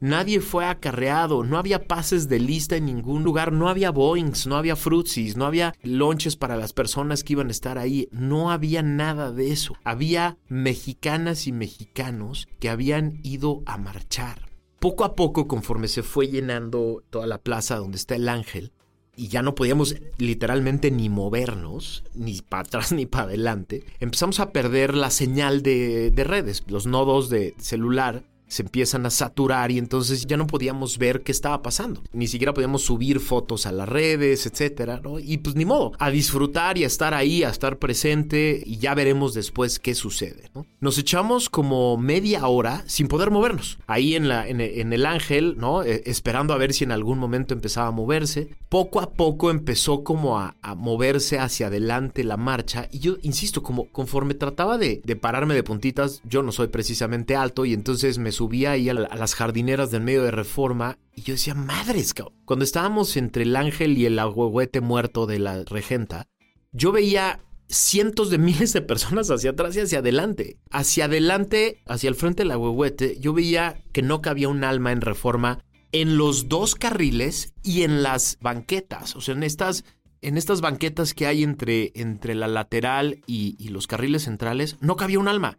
Nadie 0.00 0.40
fue 0.40 0.66
acarreado, 0.66 1.42
no 1.42 1.56
había 1.56 1.86
pases 1.86 2.28
de 2.28 2.38
lista 2.38 2.76
en 2.76 2.84
ningún 2.84 3.24
lugar, 3.24 3.50
no 3.52 3.68
había 3.68 3.90
Boeings, 3.90 4.46
no 4.46 4.56
había 4.56 4.76
Frutsis, 4.76 5.36
no 5.36 5.46
había 5.46 5.74
lonches 5.82 6.36
para 6.36 6.56
las 6.56 6.74
personas 6.74 7.24
que 7.24 7.32
iban 7.32 7.48
a 7.48 7.52
estar 7.52 7.78
ahí, 7.78 8.08
no 8.10 8.50
había 8.50 8.82
nada 8.82 9.32
de 9.32 9.52
eso. 9.52 9.74
Había 9.84 10.36
mexicanas 10.48 11.46
y 11.46 11.52
mexicanos 11.52 12.46
que 12.60 12.68
habían 12.68 13.20
ido 13.22 13.62
a 13.64 13.78
marchar. 13.78 14.50
Poco 14.80 15.04
a 15.04 15.14
poco, 15.14 15.48
conforme 15.48 15.88
se 15.88 16.02
fue 16.02 16.28
llenando 16.28 17.02
toda 17.08 17.26
la 17.26 17.38
plaza 17.38 17.76
donde 17.76 17.96
está 17.96 18.16
el 18.16 18.28
ángel, 18.28 18.72
y 19.16 19.28
ya 19.28 19.40
no 19.40 19.54
podíamos 19.54 19.96
literalmente 20.18 20.90
ni 20.90 21.08
movernos, 21.08 22.04
ni 22.14 22.42
para 22.42 22.64
atrás 22.64 22.92
ni 22.92 23.06
para 23.06 23.24
adelante, 23.24 23.82
empezamos 23.98 24.40
a 24.40 24.52
perder 24.52 24.94
la 24.94 25.08
señal 25.08 25.62
de, 25.62 26.10
de 26.10 26.24
redes, 26.24 26.64
los 26.68 26.86
nodos 26.86 27.30
de 27.30 27.54
celular 27.56 28.24
se 28.48 28.62
empiezan 28.62 29.06
a 29.06 29.10
saturar 29.10 29.70
y 29.70 29.78
entonces 29.78 30.26
ya 30.26 30.36
no 30.36 30.46
podíamos 30.46 30.98
ver 30.98 31.22
qué 31.22 31.32
estaba 31.32 31.62
pasando. 31.62 32.02
Ni 32.12 32.26
siquiera 32.26 32.54
podíamos 32.54 32.82
subir 32.82 33.20
fotos 33.20 33.66
a 33.66 33.72
las 33.72 33.88
redes, 33.88 34.46
etcétera. 34.46 35.00
Y 35.22 35.38
pues 35.38 35.56
ni 35.56 35.64
modo, 35.64 35.92
a 35.98 36.10
disfrutar 36.10 36.78
y 36.78 36.84
a 36.84 36.86
estar 36.86 37.14
ahí, 37.14 37.42
a 37.42 37.50
estar 37.50 37.78
presente 37.78 38.62
y 38.64 38.78
ya 38.78 38.94
veremos 38.94 39.34
después 39.34 39.78
qué 39.78 39.94
sucede, 39.94 40.50
¿no? 40.54 40.66
Nos 40.80 40.98
echamos 40.98 41.50
como 41.50 41.96
media 41.96 42.46
hora 42.46 42.84
sin 42.86 43.08
poder 43.08 43.30
movernos. 43.30 43.78
Ahí 43.86 44.14
en, 44.14 44.28
la, 44.28 44.46
en, 44.46 44.60
el 44.60 45.06
ángel, 45.06 45.56
¿no? 45.58 45.82
Eh, 45.82 46.02
esperando 46.06 46.54
a 46.54 46.58
ver 46.58 46.72
si 46.72 46.84
en 46.84 46.92
algún 46.92 47.18
momento 47.18 47.54
empezaba 47.54 47.88
a 47.88 47.92
moverse. 47.92 48.50
Poco 48.68 49.00
a 49.00 49.10
poco 49.12 49.50
empezó 49.50 50.04
como 50.04 50.38
a, 50.38 50.54
moverse 50.76 51.38
hacia 51.38 51.68
adelante 51.68 52.24
la 52.24 52.36
marcha 52.36 52.88
y 52.92 52.98
yo, 52.98 53.16
insisto, 53.22 53.62
como 53.62 53.86
conforme 53.86 54.34
trataba 54.34 54.78
de, 54.78 55.00
de 55.04 55.16
pararme 55.16 55.54
de 55.54 55.62
puntitas, 55.62 56.20
yo 56.24 56.42
no 56.42 56.52
soy 56.52 56.68
precisamente 56.68 57.36
alto 57.36 57.64
y 57.64 57.72
entonces 57.72 58.18
me 58.18 58.32
subía 58.36 58.72
ahí 58.72 58.88
a, 58.88 58.94
las 58.94 59.34
jardineras 59.34 59.90
del 59.90 60.02
medio 60.02 60.22
de 60.22 60.30
reforma 60.30 60.98
y 61.14 61.22
yo 61.22 61.34
decía, 61.34 61.54
madres, 61.54 62.14
cuando 62.44 62.64
estábamos 62.64 63.16
entre 63.16 63.42
el 63.44 63.56
ángel 63.56 63.96
y 63.98 64.06
el 64.06 64.18
agüehuete 64.18 64.80
muerto 64.80 65.26
de 65.26 65.38
la 65.38 65.64
regenta, 65.64 66.28
yo 66.72 66.92
veía 66.92 67.40
cientos 67.68 68.30
de 68.30 68.38
miles 68.38 68.72
de 68.72 68.82
personas 68.82 69.30
hacia 69.30 69.50
atrás 69.50 69.76
y 69.76 69.80
hacia 69.80 69.98
adelante. 69.98 70.58
Hacia 70.70 71.06
adelante, 71.06 71.82
hacia 71.86 72.08
el 72.08 72.14
frente 72.14 72.42
del 72.42 72.52
agüehuete, 72.52 73.18
yo 73.18 73.32
veía 73.32 73.82
que 73.92 74.02
no 74.02 74.20
cabía 74.22 74.48
un 74.48 74.64
alma 74.64 74.92
en 74.92 75.00
reforma 75.00 75.60
en 75.92 76.18
los 76.18 76.48
dos 76.48 76.74
carriles 76.74 77.54
y 77.62 77.82
en 77.82 78.02
las 78.02 78.38
banquetas, 78.40 79.16
o 79.16 79.20
sea, 79.20 79.34
en 79.34 79.42
estas 79.42 79.84
en 80.22 80.36
estas 80.36 80.60
banquetas 80.60 81.14
que 81.14 81.26
hay 81.26 81.44
entre, 81.44 81.92
entre 81.94 82.34
la 82.34 82.48
lateral 82.48 83.20
y, 83.26 83.68
los 83.68 83.86
carriles 83.86 84.24
centrales, 84.24 84.76
no 84.80 84.96
cabía 84.96 85.20
un 85.20 85.28
alma. 85.28 85.58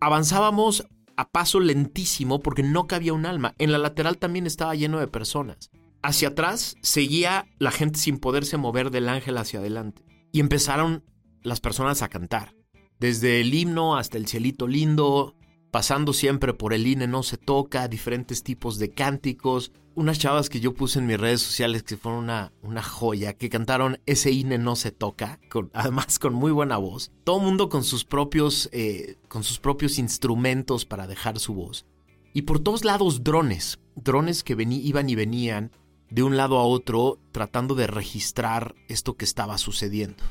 Avanzábamos 0.00 0.86
a 1.16 1.30
paso 1.30 1.60
lentísimo 1.60 2.40
porque 2.40 2.62
no 2.62 2.86
cabía 2.86 3.12
un 3.12 3.26
alma. 3.26 3.54
En 3.58 3.72
la 3.72 3.78
lateral 3.78 4.18
también 4.18 4.46
estaba 4.46 4.74
lleno 4.74 5.00
de 5.00 5.08
personas. 5.08 5.70
Hacia 6.02 6.28
atrás 6.28 6.76
seguía 6.82 7.46
la 7.58 7.70
gente 7.70 7.98
sin 7.98 8.18
poderse 8.18 8.56
mover 8.56 8.90
del 8.90 9.08
ángel 9.08 9.38
hacia 9.38 9.60
adelante. 9.60 10.04
Y 10.32 10.40
empezaron 10.40 11.04
las 11.42 11.60
personas 11.60 12.02
a 12.02 12.08
cantar. 12.08 12.54
Desde 12.98 13.40
el 13.40 13.54
himno 13.54 13.96
hasta 13.96 14.18
el 14.18 14.26
cielito 14.26 14.66
lindo, 14.66 15.34
pasando 15.74 16.12
siempre 16.12 16.54
por 16.54 16.72
el 16.72 16.86
INE 16.86 17.08
no 17.08 17.24
se 17.24 17.36
toca, 17.36 17.88
diferentes 17.88 18.44
tipos 18.44 18.78
de 18.78 18.92
cánticos, 18.92 19.72
unas 19.96 20.20
chavas 20.20 20.48
que 20.48 20.60
yo 20.60 20.72
puse 20.72 21.00
en 21.00 21.06
mis 21.06 21.18
redes 21.18 21.42
sociales 21.42 21.82
que 21.82 21.96
fueron 21.96 22.22
una, 22.22 22.52
una 22.62 22.80
joya, 22.80 23.32
que 23.32 23.50
cantaron 23.50 23.98
ese 24.06 24.30
INE 24.30 24.56
no 24.56 24.76
se 24.76 24.92
toca, 24.92 25.40
además 25.72 26.20
con 26.20 26.32
muy 26.32 26.52
buena 26.52 26.76
voz. 26.76 27.10
Todo 27.24 27.40
mundo 27.40 27.68
con 27.68 27.82
sus 27.82 28.04
propios, 28.04 28.68
eh, 28.70 29.16
con 29.26 29.42
sus 29.42 29.58
propios 29.58 29.98
instrumentos 29.98 30.84
para 30.84 31.08
dejar 31.08 31.40
su 31.40 31.54
voz. 31.54 31.86
Y 32.32 32.42
por 32.42 32.60
todos 32.60 32.84
lados 32.84 33.24
drones, 33.24 33.80
drones 33.96 34.44
que 34.44 34.52
iban 34.52 35.10
y 35.10 35.14
venían 35.16 35.72
de 36.08 36.22
un 36.22 36.36
lado 36.36 36.58
a 36.58 36.66
otro 36.66 37.18
tratando 37.32 37.74
de 37.74 37.88
registrar 37.88 38.76
esto 38.86 39.16
que 39.16 39.24
estaba 39.24 39.58
sucediendo. 39.58 40.22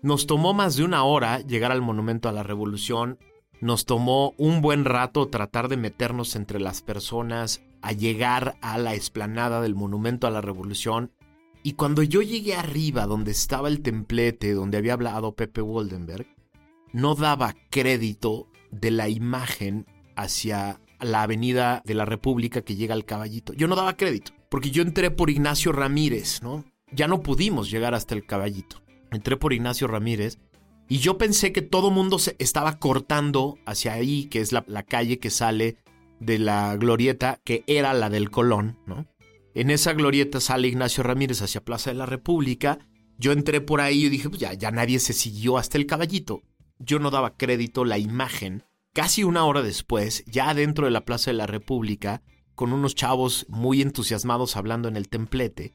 Nos 0.00 0.28
tomó 0.28 0.54
más 0.54 0.76
de 0.76 0.84
una 0.84 1.02
hora 1.02 1.40
llegar 1.40 1.72
al 1.72 1.82
Monumento 1.82 2.28
a 2.28 2.32
la 2.32 2.44
Revolución 2.44 3.18
nos 3.60 3.86
tomó 3.86 4.34
un 4.36 4.60
buen 4.60 4.84
rato 4.84 5.28
tratar 5.28 5.68
de 5.68 5.76
meternos 5.76 6.36
entre 6.36 6.60
las 6.60 6.82
personas, 6.82 7.62
a 7.82 7.92
llegar 7.92 8.56
a 8.62 8.78
la 8.78 8.94
explanada 8.94 9.60
del 9.60 9.74
Monumento 9.74 10.26
a 10.26 10.30
la 10.30 10.40
Revolución. 10.40 11.12
Y 11.62 11.74
cuando 11.74 12.02
yo 12.02 12.22
llegué 12.22 12.54
arriba, 12.54 13.06
donde 13.06 13.30
estaba 13.30 13.68
el 13.68 13.82
templete, 13.82 14.54
donde 14.54 14.78
había 14.78 14.94
hablado 14.94 15.34
Pepe 15.34 15.60
Woldenberg, 15.60 16.26
no 16.92 17.14
daba 17.14 17.54
crédito 17.70 18.48
de 18.70 18.90
la 18.90 19.08
imagen 19.08 19.86
hacia 20.16 20.80
la 21.00 21.22
avenida 21.22 21.82
de 21.84 21.94
la 21.94 22.04
República 22.04 22.62
que 22.62 22.76
llega 22.76 22.94
al 22.94 23.04
caballito. 23.04 23.52
Yo 23.52 23.68
no 23.68 23.76
daba 23.76 23.96
crédito, 23.96 24.32
porque 24.48 24.70
yo 24.70 24.82
entré 24.82 25.10
por 25.10 25.28
Ignacio 25.28 25.72
Ramírez, 25.72 26.42
¿no? 26.42 26.64
Ya 26.90 27.08
no 27.08 27.20
pudimos 27.20 27.70
llegar 27.70 27.94
hasta 27.94 28.14
el 28.14 28.24
caballito. 28.24 28.82
Entré 29.10 29.36
por 29.36 29.52
Ignacio 29.52 29.86
Ramírez 29.86 30.38
y 30.88 30.98
yo 30.98 31.16
pensé 31.16 31.52
que 31.52 31.62
todo 31.62 31.90
mundo 31.90 32.18
se 32.18 32.36
estaba 32.38 32.78
cortando 32.78 33.58
hacia 33.66 33.94
ahí, 33.94 34.26
que 34.26 34.40
es 34.40 34.52
la, 34.52 34.64
calle 34.82 35.18
que 35.18 35.30
sale 35.30 35.76
de 36.20 36.38
la 36.38 36.76
glorieta, 36.76 37.40
que 37.44 37.64
era 37.66 37.94
la 37.94 38.10
del 38.10 38.30
Colón, 38.30 38.78
¿no? 38.86 39.06
En 39.54 39.70
esa 39.70 39.92
glorieta 39.92 40.40
sale 40.40 40.68
Ignacio 40.68 41.02
Ramírez 41.02 41.40
hacia 41.40 41.64
Plaza 41.64 41.90
de 41.90 41.96
la 41.96 42.06
República. 42.06 42.80
Yo 43.18 43.32
entré 43.32 43.60
por 43.60 43.80
ahí 43.80 44.06
y 44.06 44.08
dije, 44.08 44.28
pues 44.28 44.40
ya, 44.40 44.52
ya 44.52 44.72
nadie 44.72 44.98
se 44.98 45.12
siguió 45.12 45.58
hasta 45.58 45.78
el 45.78 45.86
caballito. 45.86 46.42
Yo 46.78 46.98
no 46.98 47.10
daba 47.10 47.36
crédito 47.36 47.84
la 47.84 47.98
imagen. 47.98 48.64
Casi 48.92 49.22
una 49.22 49.44
hora 49.44 49.62
después, 49.62 50.24
ya 50.26 50.52
dentro 50.54 50.86
de 50.86 50.90
la 50.90 51.04
Plaza 51.04 51.30
de 51.30 51.36
la 51.36 51.46
República, 51.46 52.22
con 52.54 52.72
unos 52.72 52.94
chavos 52.94 53.46
muy 53.48 53.80
entusiasmados 53.80 54.56
hablando 54.56 54.88
en 54.88 54.96
el 54.96 55.08
templete, 55.08 55.74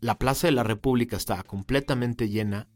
la 0.00 0.18
Plaza 0.18 0.48
de 0.48 0.52
la 0.52 0.62
República 0.62 1.16
estaba 1.16 1.42
completamente 1.42 2.28
llena, 2.28 2.68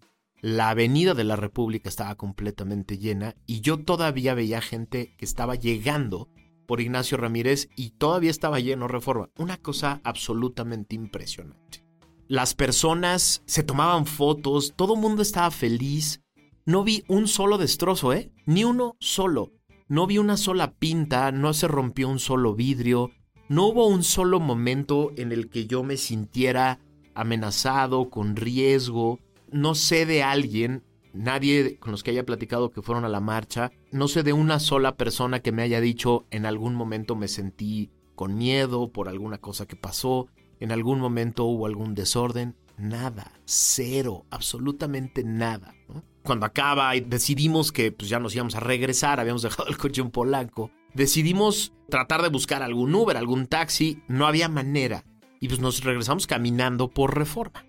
la 0.43 0.71
avenida 0.71 1.15
de 1.15 1.25
la 1.25 1.37
República 1.37 1.89
estaba 1.89 2.15
completamente 2.15 2.99
llena 2.99 3.37
y 3.47 3.61
yo 3.61 3.85
todavía 3.85 4.35
veía 4.35 4.61
gente 4.61 5.15
que 5.19 5.25
estaba 5.25 5.55
llegando 5.55 6.29
por 6.67 6.81
Ignacio 6.81 7.17
Ramírez 7.17 7.69
y 7.77 7.91
todavía 7.91 8.31
estaba 8.31 8.61
lleno 8.61 8.89
Reforma. 8.89 9.29
Una 9.37 9.59
cosa 9.59 10.01
absolutamente 10.05 10.95
impresionante. 10.95 11.85
Las 12.29 12.55
personas 12.55 13.43
se 13.45 13.65
tomaban 13.65 14.07
fotos, 14.07 14.75
todo 14.77 14.95
el 14.95 15.01
mundo 15.01 15.21
estaba 15.21 15.51
feliz. 15.51 16.23
No 16.65 16.85
vi 16.85 17.05
un 17.09 17.27
solo 17.27 17.59
destrozo, 17.59 18.13
¿eh? 18.13 18.33
Ni 18.47 18.63
uno 18.63 18.97
solo. 19.01 19.53
No 19.89 20.07
vi 20.07 20.19
una 20.19 20.37
sola 20.37 20.75
pinta, 20.75 21.33
no 21.33 21.53
se 21.53 21.67
rompió 21.67 22.09
un 22.09 22.21
solo 22.21 22.55
vidrio, 22.55 23.11
no 23.49 23.67
hubo 23.67 23.89
un 23.89 24.05
solo 24.05 24.39
momento 24.39 25.11
en 25.17 25.33
el 25.33 25.51
que 25.51 25.67
yo 25.67 25.83
me 25.83 25.97
sintiera 25.97 26.79
amenazado, 27.15 28.09
con 28.09 28.37
riesgo 28.37 29.19
no 29.53 29.75
sé 29.75 30.07
de 30.07 30.23
alguien, 30.23 30.85
nadie 31.13 31.79
con 31.79 31.93
los 31.93 32.03
que 32.03 32.11
haya 32.11 32.27
platicado 32.27 32.71
que 32.71 32.83
fueron 32.83 33.05
a 33.05 33.09
la 33.09 33.21
marcha, 33.21 33.73
no 33.91 34.09
sé 34.09 34.23
de 34.23 34.33
una 34.33 34.61
sola 34.61 34.97
persona 34.97 35.41
que 35.41 35.53
me 35.53 35.63
haya 35.63 35.81
dicho 35.81 36.27
en 36.31 36.47
algún 36.47 36.75
momento 36.75 37.17
me 37.17 37.29
sentí 37.29 37.91
con 38.15 38.37
miedo 38.37 38.91
por 38.91 39.09
alguna 39.09 39.39
cosa 39.39 39.67
que 39.67 39.77
pasó, 39.77 40.29
en 40.61 40.73
algún 40.73 41.01
momento 41.01 41.45
hubo 41.45 41.67
algún 41.67 41.95
desorden, 41.95 42.55
nada, 42.77 43.33
cero, 43.45 44.27
absolutamente 44.31 45.25
nada. 45.25 45.75
Cuando 46.23 46.45
acaba 46.45 46.95
y 46.97 47.01
decidimos 47.01 47.73
que 47.73 47.93
pues, 47.93 48.11
ya 48.11 48.21
nos 48.21 48.35
íbamos 48.35 48.55
a 48.55 48.61
regresar, 48.61 49.21
habíamos 49.21 49.43
dejado 49.43 49.69
el 49.69 49.79
coche 49.79 50.03
en 50.03 50.11
Polanco, 50.11 50.71
decidimos 50.95 51.73
tratar 51.89 52.23
de 52.23 52.29
buscar 52.29 52.63
algún 52.63 52.95
Uber, 52.95 53.17
algún 53.17 53.47
taxi, 53.47 54.03
no 54.07 54.27
había 54.27 54.49
manera. 54.49 55.05
Y 55.41 55.49
pues 55.49 55.61
nos 55.61 55.83
regresamos 55.83 56.27
caminando 56.27 56.91
por 56.91 57.17
reforma 57.17 57.65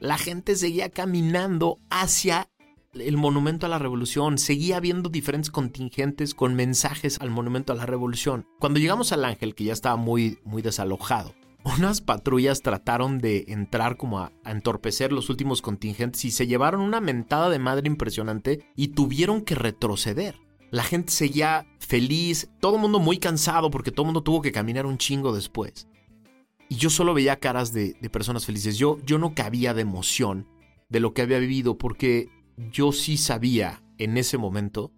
la 0.00 0.16
gente 0.16 0.56
seguía 0.56 0.88
caminando 0.88 1.78
hacia 1.90 2.48
el 2.94 3.16
monumento 3.16 3.66
a 3.66 3.68
la 3.68 3.78
revolución, 3.78 4.38
seguía 4.38 4.80
viendo 4.80 5.10
diferentes 5.10 5.50
contingentes 5.50 6.34
con 6.34 6.54
mensajes 6.54 7.20
al 7.20 7.30
monumento 7.30 7.72
a 7.72 7.76
la 7.76 7.86
revolución. 7.86 8.46
Cuando 8.58 8.80
llegamos 8.80 9.12
al 9.12 9.24
ángel, 9.24 9.54
que 9.54 9.64
ya 9.64 9.72
estaba 9.72 9.96
muy, 9.96 10.38
muy 10.42 10.62
desalojado, 10.62 11.34
unas 11.78 12.00
patrullas 12.00 12.62
trataron 12.62 13.18
de 13.18 13.44
entrar 13.48 13.96
como 13.96 14.20
a, 14.20 14.32
a, 14.42 14.50
entorpecer 14.50 15.12
los 15.12 15.28
últimos 15.28 15.62
contingentes 15.62 16.24
y 16.24 16.30
se 16.30 16.46
llevaron 16.46 16.80
una 16.80 17.00
mentada 17.00 17.50
de 17.50 17.58
madre 17.58 17.86
impresionante 17.86 18.64
y 18.74 18.88
tuvieron 18.88 19.42
que 19.42 19.54
retroceder. 19.54 20.40
La 20.70 20.84
gente 20.84 21.12
seguía 21.12 21.66
feliz, 21.78 22.48
todo 22.60 22.76
el 22.76 22.80
mundo 22.80 23.00
muy 23.00 23.18
cansado 23.18 23.70
porque 23.70 23.90
todo 23.90 24.04
el 24.04 24.08
mundo 24.08 24.22
tuvo 24.22 24.40
que 24.40 24.52
caminar 24.52 24.86
un 24.86 24.98
chingo 24.98 25.34
después. 25.34 25.88
Y 26.70 26.76
yo 26.76 26.88
solo 26.88 27.14
veía 27.14 27.40
caras 27.40 27.72
de, 27.72 27.96
personas 28.12 28.46
felices. 28.46 28.78
Yo, 28.78 28.98
yo 29.04 29.18
no 29.18 29.34
cabía 29.34 29.74
de 29.74 29.82
emoción 29.82 30.46
de 30.88 31.00
lo 31.00 31.12
que 31.12 31.22
había 31.22 31.40
vivido 31.40 31.76
porque 31.76 32.30
yo 32.70 32.92
sí 32.92 33.16
sabía 33.16 33.82
en 33.98 34.16
ese 34.16 34.38
momento 34.38 34.92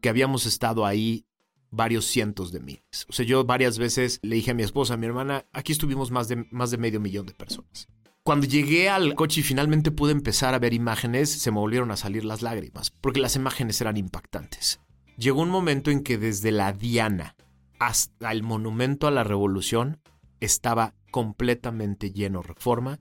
que 0.00 0.08
habíamos 0.08 0.46
estado 0.46 0.86
ahí 0.86 1.26
varios 1.72 2.04
cientos 2.06 2.52
de 2.52 2.60
miles. 2.60 3.04
O 3.08 3.12
sea, 3.12 3.26
yo 3.26 3.44
varias 3.44 3.78
veces 3.78 4.20
le 4.22 4.36
dije 4.36 4.52
a 4.52 4.54
mi 4.54 4.62
esposa, 4.62 4.94
a 4.94 4.96
mi 4.96 5.06
hermana, 5.06 5.44
aquí 5.52 5.72
estuvimos 5.72 6.12
más 6.12 6.28
de, 6.28 6.46
más 6.52 6.70
de 6.70 6.78
medio 6.78 7.00
millón 7.00 7.26
de 7.26 7.34
personas. 7.34 7.88
Cuando 8.22 8.46
llegué 8.46 8.88
al 8.88 9.16
coche 9.16 9.40
y 9.40 9.42
finalmente 9.42 9.90
pude 9.90 10.12
empezar 10.12 10.54
a 10.54 10.60
ver 10.60 10.72
imágenes, 10.72 11.30
se 11.30 11.50
me 11.50 11.58
volvieron 11.58 11.90
a 11.90 11.96
salir 11.96 12.24
las 12.24 12.42
lágrimas, 12.42 12.92
porque 12.92 13.20
las 13.20 13.34
imágenes 13.34 13.80
eran 13.80 13.96
impactantes. 13.96 14.78
Llegó 15.16 15.42
un 15.42 15.50
momento 15.50 15.90
en 15.90 16.04
que 16.04 16.16
desde 16.16 16.52
la 16.52 16.72
Diana 16.72 17.34
hasta 17.80 18.30
el 18.30 18.44
Monumento 18.44 19.08
a 19.08 19.10
la 19.10 19.24
Revolución 19.24 20.00
estaba 20.40 20.94
completamente 21.10 22.12
lleno 22.12 22.42
Reforma. 22.42 23.00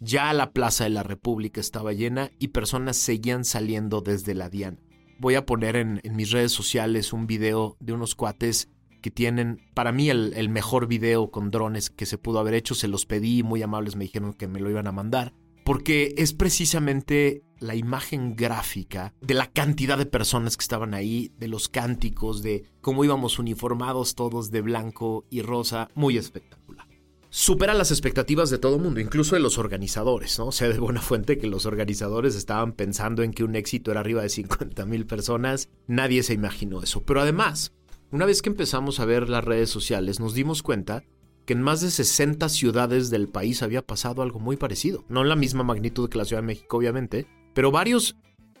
Ya 0.00 0.32
la 0.32 0.52
Plaza 0.52 0.84
de 0.84 0.90
la 0.90 1.02
República 1.02 1.60
estaba 1.60 1.92
llena 1.92 2.30
y 2.38 2.48
personas 2.48 2.96
seguían 2.96 3.44
saliendo 3.44 4.00
desde 4.00 4.34
la 4.34 4.48
Diana. 4.48 4.78
Voy 5.18 5.34
a 5.34 5.44
poner 5.44 5.74
en, 5.74 6.00
mis 6.12 6.30
redes 6.30 6.52
sociales 6.52 7.12
un 7.12 7.26
video 7.26 7.76
de 7.80 7.92
unos 7.92 8.14
cuates 8.14 8.68
que 9.02 9.10
tienen, 9.10 9.60
para 9.74 9.90
mí, 9.90 10.10
el, 10.10 10.32
el, 10.36 10.48
mejor 10.48 10.86
video 10.86 11.30
con 11.30 11.50
drones 11.50 11.90
que 11.90 12.06
se 12.06 12.18
pudo 12.18 12.38
haber 12.38 12.54
hecho. 12.54 12.74
Se 12.74 12.86
los 12.86 13.06
pedí, 13.06 13.42
muy 13.42 13.62
amables 13.62 13.96
me 13.96 14.04
dijeron 14.04 14.32
que 14.32 14.46
me 14.46 14.60
lo 14.60 14.70
iban 14.70 14.86
a 14.86 14.92
mandar. 14.92 15.34
Porque 15.64 16.14
es 16.16 16.32
precisamente 16.32 17.42
la 17.58 17.74
imagen 17.74 18.36
gráfica 18.36 19.12
de 19.20 19.34
la 19.34 19.50
cantidad 19.50 19.98
de 19.98 20.06
personas 20.06 20.56
que 20.56 20.62
estaban 20.62 20.94
ahí, 20.94 21.32
de 21.38 21.48
los 21.48 21.68
cánticos, 21.68 22.42
de 22.42 22.64
cómo 22.80 23.04
íbamos 23.04 23.38
uniformados 23.38 24.14
todos 24.14 24.50
de 24.50 24.62
blanco 24.62 25.26
y 25.28 25.42
rosa. 25.42 25.88
Muy 25.94 26.16
espectacular 26.16 26.87
supera 27.30 27.74
las 27.74 27.90
expectativas 27.90 28.50
de 28.50 28.58
todo 28.58 28.76
el 28.76 28.82
mundo, 28.82 29.00
incluso 29.00 29.34
de 29.34 29.40
los 29.40 29.58
organizadores, 29.58 30.38
¿no? 30.38 30.52
Sea, 30.52 30.68
de 30.68 30.78
buena 30.78 31.00
fuente 31.00 31.38
que 31.38 31.46
los 31.46 31.66
organizadores 31.66 32.34
estaban 32.34 32.72
pensando 32.72 33.22
en 33.22 33.32
que 33.32 33.44
un 33.44 33.54
éxito 33.54 33.90
era 33.90 34.00
arriba 34.00 34.22
de 34.22 34.28
50 34.28 34.86
mil 34.86 35.06
personas. 35.06 35.68
Nadie 35.86 36.22
se 36.22 36.34
imaginó 36.34 36.82
eso. 36.82 37.02
Pero 37.02 37.20
además, 37.20 37.72
una 38.10 38.24
vez 38.24 38.42
que 38.42 38.48
empezamos 38.48 39.00
a 39.00 39.04
ver 39.04 39.28
las 39.28 39.44
redes 39.44 39.70
sociales, 39.70 40.20
nos 40.20 40.34
dimos 40.34 40.62
cuenta 40.62 41.04
que 41.44 41.54
en 41.54 41.62
más 41.62 41.80
de 41.80 41.90
60 41.90 42.48
ciudades 42.48 43.10
del 43.10 43.28
país 43.28 43.62
había 43.62 43.82
pasado 43.82 44.22
algo 44.22 44.38
muy 44.38 44.56
parecido. 44.56 45.04
No 45.08 45.22
en 45.22 45.28
la 45.28 45.36
misma 45.36 45.62
magnitud 45.62 46.08
que 46.08 46.18
la 46.18 46.24
Ciudad 46.24 46.42
de 46.42 46.46
México, 46.46 46.76
obviamente, 46.76 47.26
pero 47.54 47.70
varios 47.70 48.16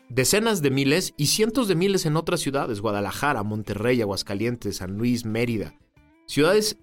decenas 0.08 0.62
de 0.62 0.70
miles 0.70 1.12
y 1.16 1.26
cientos 1.26 1.68
de 1.68 1.74
miles 1.74 2.06
en 2.06 2.16
otras 2.16 2.40
ciudades, 2.40 2.80
Guadalajara, 2.80 3.42
Monterrey, 3.42 4.00
Aguascalientes, 4.00 4.76
San 4.76 4.96
Luis, 4.96 5.26
Mérida. 5.26 5.74
Ciudades 6.26 6.78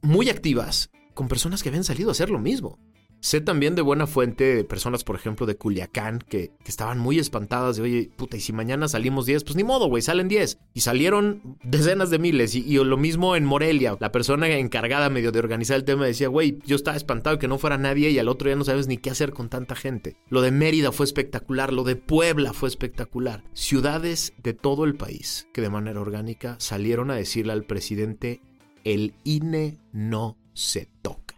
muy 0.00 0.30
activas 0.30 0.90
con 1.14 1.28
personas 1.28 1.62
que 1.62 1.68
habían 1.68 1.84
salido 1.84 2.10
a 2.10 2.12
hacer 2.12 2.30
lo 2.30 2.38
mismo. 2.38 2.78
Sé 3.22 3.40
también 3.40 3.76
de 3.76 3.82
buena 3.82 4.08
fuente 4.08 4.64
personas, 4.64 5.04
por 5.04 5.14
ejemplo, 5.14 5.46
de 5.46 5.54
Culiacán, 5.54 6.18
que, 6.28 6.50
estaban 6.66 6.98
muy 6.98 7.20
espantadas 7.20 7.76
de, 7.76 7.82
oye, 7.82 8.10
puta, 8.16 8.36
y 8.36 8.40
si 8.40 8.52
mañana 8.52 8.88
salimos 8.88 9.26
10, 9.26 9.44
pues 9.44 9.54
ni 9.54 9.62
modo, 9.62 9.86
güey, 9.86 10.02
salen 10.02 10.26
10. 10.26 10.58
Y 10.74 10.80
salieron 10.80 11.56
decenas 11.62 12.10
de 12.10 12.18
miles. 12.18 12.56
Y, 12.56 12.82
lo 12.82 12.96
mismo 12.96 13.36
en 13.36 13.44
Morelia. 13.44 13.96
La 14.00 14.10
persona 14.10 14.48
encargada 14.48 15.08
medio 15.08 15.30
de 15.30 15.38
organizar 15.38 15.76
el 15.76 15.84
tema 15.84 16.04
decía, 16.04 16.26
güey, 16.26 16.58
yo 16.66 16.74
estaba 16.74 16.96
espantado 16.96 17.38
que 17.38 17.46
no 17.46 17.58
fuera 17.58 17.78
nadie 17.78 18.10
y 18.10 18.18
al 18.18 18.26
otro 18.26 18.48
día 18.48 18.56
no 18.56 18.64
sabes 18.64 18.88
ni 18.88 18.96
qué 18.96 19.10
hacer 19.10 19.32
con 19.32 19.48
tanta 19.48 19.76
gente. 19.76 20.16
Lo 20.28 20.42
de 20.42 20.50
Mérida 20.50 20.90
fue 20.90 21.06
espectacular, 21.06 21.72
lo 21.72 21.84
de 21.84 21.94
Puebla 21.94 22.52
fue 22.52 22.68
espectacular. 22.68 23.44
Ciudades 23.52 24.32
de 24.42 24.52
todo 24.52 24.84
el 24.84 24.96
país 24.96 25.46
que 25.54 25.60
de 25.60 25.70
manera 25.70 26.00
orgánica 26.00 26.56
salieron 26.58 27.12
a 27.12 27.14
decirle 27.14 27.52
al 27.52 27.66
presidente, 27.66 28.40
el 28.82 29.14
INE 29.22 29.78
no 29.92 30.41
se 30.54 30.88
toca. 31.02 31.36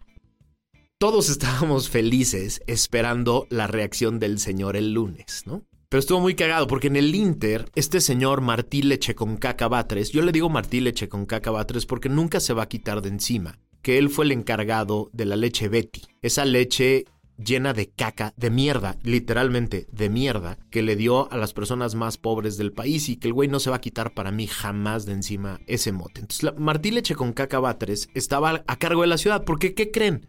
Todos 0.98 1.28
estábamos 1.28 1.90
felices 1.90 2.62
esperando 2.66 3.46
la 3.50 3.66
reacción 3.66 4.18
del 4.18 4.38
Señor 4.38 4.76
el 4.76 4.92
lunes, 4.92 5.42
¿no? 5.46 5.64
Pero 5.88 6.00
estuvo 6.00 6.20
muy 6.20 6.34
cagado 6.34 6.66
porque 6.66 6.88
en 6.88 6.96
el 6.96 7.14
Inter, 7.14 7.70
este 7.74 8.00
señor 8.00 8.40
Martí 8.40 8.82
Leche 8.82 9.14
con 9.14 9.36
caca 9.36 9.68
Batres, 9.68 10.10
yo 10.10 10.22
le 10.22 10.32
digo 10.32 10.48
Martí 10.48 10.80
Leche 10.80 11.08
con 11.08 11.24
caca 11.24 11.52
Batres 11.52 11.86
porque 11.86 12.08
nunca 12.08 12.40
se 12.40 12.52
va 12.52 12.64
a 12.64 12.68
quitar 12.68 13.00
de 13.00 13.10
encima 13.10 13.60
que 13.84 13.98
él 13.98 14.08
fue 14.08 14.24
el 14.24 14.32
encargado 14.32 15.10
de 15.12 15.26
la 15.26 15.36
leche 15.36 15.68
Betty. 15.68 16.00
Esa 16.22 16.46
leche 16.46 17.04
llena 17.36 17.72
de 17.72 17.90
caca, 17.90 18.32
de 18.36 18.50
mierda, 18.50 18.96
literalmente 19.02 19.86
de 19.90 20.08
mierda, 20.08 20.58
que 20.70 20.82
le 20.82 20.96
dio 20.96 21.30
a 21.32 21.36
las 21.36 21.52
personas 21.52 21.94
más 21.94 22.18
pobres 22.18 22.56
del 22.56 22.72
país 22.72 23.08
y 23.08 23.16
que 23.16 23.28
el 23.28 23.34
güey 23.34 23.48
no 23.48 23.60
se 23.60 23.70
va 23.70 23.76
a 23.76 23.80
quitar 23.80 24.14
para 24.14 24.30
mí 24.30 24.46
jamás 24.46 25.06
de 25.06 25.12
encima 25.12 25.60
ese 25.66 25.92
mote. 25.92 26.20
Entonces, 26.20 26.52
Martí 26.58 26.90
Leche 26.90 27.14
con 27.14 27.32
caca 27.32 27.60
Batres 27.60 28.08
estaba 28.14 28.64
a 28.66 28.78
cargo 28.78 29.02
de 29.02 29.08
la 29.08 29.18
ciudad, 29.18 29.44
porque 29.44 29.74
¿qué 29.74 29.90
creen? 29.90 30.28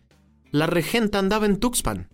La 0.51 0.67
regenta 0.67 1.19
andaba 1.19 1.45
en 1.45 1.57
Tuxpan. 1.57 2.09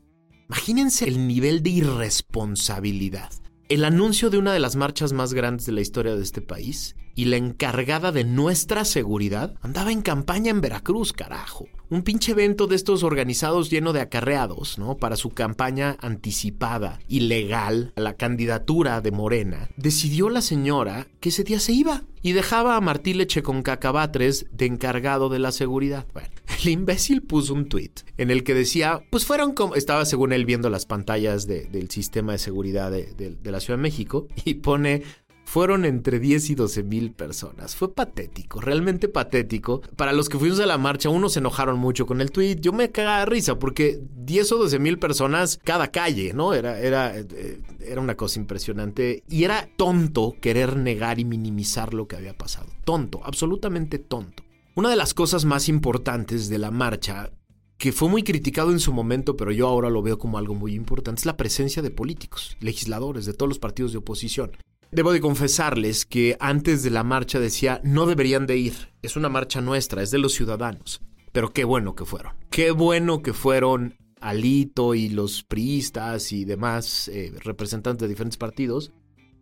Imagínense 0.47 1.07
el 1.07 1.27
nivel 1.27 1.63
de 1.63 1.69
irresponsabilidad. 1.69 3.31
El 3.69 3.85
anuncio 3.85 4.29
de 4.29 4.37
una 4.37 4.51
de 4.51 4.59
las 4.59 4.75
marchas 4.75 5.13
más 5.13 5.33
grandes 5.33 5.65
de 5.65 5.71
la 5.71 5.81
historia 5.81 6.15
de 6.15 6.23
este 6.23 6.41
país 6.41 6.95
y 7.15 7.25
la 7.25 7.37
encargada 7.37 8.11
de 8.11 8.23
nuestra 8.23 8.85
seguridad 8.85 9.55
andaba 9.61 9.91
en 9.91 10.01
campaña 10.01 10.51
en 10.51 10.61
Veracruz, 10.61 11.13
carajo. 11.13 11.67
Un 11.89 12.03
pinche 12.03 12.31
evento 12.31 12.67
de 12.67 12.77
estos 12.77 13.03
organizados 13.03 13.69
lleno 13.69 13.91
de 13.91 13.99
acarreados, 13.99 14.77
¿no? 14.77 14.95
Para 14.95 15.17
su 15.17 15.31
campaña 15.31 15.97
anticipada, 15.99 16.99
ilegal, 17.09 17.91
a 17.97 18.01
la 18.01 18.15
candidatura 18.15 19.01
de 19.01 19.11
Morena. 19.11 19.69
Decidió 19.75 20.29
la 20.29 20.41
señora 20.41 21.07
que 21.19 21.29
ese 21.29 21.43
día 21.43 21.59
se 21.59 21.73
iba 21.73 22.03
y 22.21 22.31
dejaba 22.31 22.77
a 22.77 22.81
Martí 22.81 23.13
Leche 23.13 23.43
con 23.43 23.61
cacabatres 23.61 24.45
de 24.51 24.67
encargado 24.67 25.27
de 25.27 25.39
la 25.39 25.51
seguridad. 25.51 26.05
Bueno, 26.13 26.29
el 26.61 26.69
imbécil 26.69 27.23
puso 27.23 27.53
un 27.53 27.67
tweet 27.67 27.91
en 28.17 28.31
el 28.31 28.43
que 28.43 28.53
decía, 28.53 29.01
pues 29.09 29.25
fueron 29.25 29.53
como, 29.53 29.75
estaba 29.75 30.05
según 30.05 30.31
él 30.31 30.45
viendo 30.45 30.69
las 30.69 30.85
pantallas 30.85 31.45
del 31.47 31.89
sistema 31.89 32.31
de 32.31 32.37
seguridad 32.37 32.91
de, 32.91 33.13
de 33.13 33.51
la 33.51 33.59
Ciudad 33.59 33.77
de 33.77 33.83
México 33.83 34.27
y 34.45 34.55
pone 34.55 35.03
fueron 35.51 35.83
entre 35.83 36.21
10 36.21 36.51
y 36.51 36.55
12 36.55 36.83
mil 36.83 37.11
personas. 37.11 37.75
Fue 37.75 37.93
patético, 37.93 38.61
realmente 38.61 39.09
patético. 39.09 39.81
Para 39.97 40.13
los 40.13 40.29
que 40.29 40.39
fuimos 40.39 40.61
a 40.61 40.65
la 40.65 40.77
marcha, 40.77 41.09
unos 41.09 41.33
se 41.33 41.39
enojaron 41.39 41.77
mucho 41.77 42.05
con 42.05 42.21
el 42.21 42.31
tweet. 42.31 42.61
Yo 42.61 42.71
me 42.71 42.89
cagaba 42.89 43.19
de 43.19 43.25
risa 43.25 43.59
porque 43.59 43.99
10 44.15 44.49
o 44.53 44.57
12 44.59 44.79
mil 44.79 44.97
personas 44.97 45.59
cada 45.61 45.89
calle, 45.89 46.31
¿no? 46.33 46.53
Era, 46.53 46.79
era, 46.79 47.19
eh, 47.19 47.59
era 47.81 47.99
una 47.99 48.15
cosa 48.15 48.39
impresionante. 48.39 49.25
Y 49.27 49.43
era 49.43 49.67
tonto 49.75 50.37
querer 50.39 50.77
negar 50.77 51.19
y 51.19 51.25
minimizar 51.25 51.93
lo 51.93 52.07
que 52.07 52.15
había 52.15 52.33
pasado. 52.33 52.67
Tonto, 52.85 53.19
absolutamente 53.25 53.99
tonto. 53.99 54.43
Una 54.75 54.89
de 54.89 54.95
las 54.95 55.13
cosas 55.13 55.43
más 55.43 55.67
importantes 55.67 56.47
de 56.47 56.59
la 56.59 56.71
marcha 56.71 57.29
que 57.77 57.91
fue 57.91 58.07
muy 58.07 58.23
criticado 58.23 58.71
en 58.71 58.79
su 58.79 58.93
momento, 58.93 59.35
pero 59.35 59.51
yo 59.51 59.67
ahora 59.67 59.89
lo 59.89 60.01
veo 60.01 60.17
como 60.17 60.37
algo 60.37 60.55
muy 60.55 60.75
importante, 60.75 61.19
es 61.19 61.25
la 61.25 61.35
presencia 61.35 61.81
de 61.81 61.89
políticos, 61.89 62.55
legisladores 62.61 63.25
de 63.25 63.33
todos 63.33 63.49
los 63.49 63.59
partidos 63.59 63.91
de 63.91 63.97
oposición. 63.97 64.51
Debo 64.91 65.13
de 65.13 65.21
confesarles 65.21 66.05
que 66.05 66.35
antes 66.41 66.83
de 66.83 66.89
la 66.89 67.03
marcha 67.03 67.39
decía, 67.39 67.79
no 67.83 68.05
deberían 68.05 68.45
de 68.45 68.57
ir, 68.57 68.73
es 69.01 69.15
una 69.15 69.29
marcha 69.29 69.61
nuestra, 69.61 70.03
es 70.03 70.11
de 70.11 70.17
los 70.17 70.33
ciudadanos. 70.33 71.01
Pero 71.31 71.53
qué 71.53 71.63
bueno 71.63 71.95
que 71.95 72.03
fueron. 72.03 72.33
Qué 72.49 72.71
bueno 72.71 73.21
que 73.21 73.31
fueron 73.31 73.95
Alito 74.19 74.93
y 74.93 75.07
los 75.07 75.43
priistas 75.43 76.33
y 76.33 76.43
demás 76.43 77.07
eh, 77.07 77.31
representantes 77.39 78.01
de 78.01 78.09
diferentes 78.09 78.37
partidos, 78.37 78.91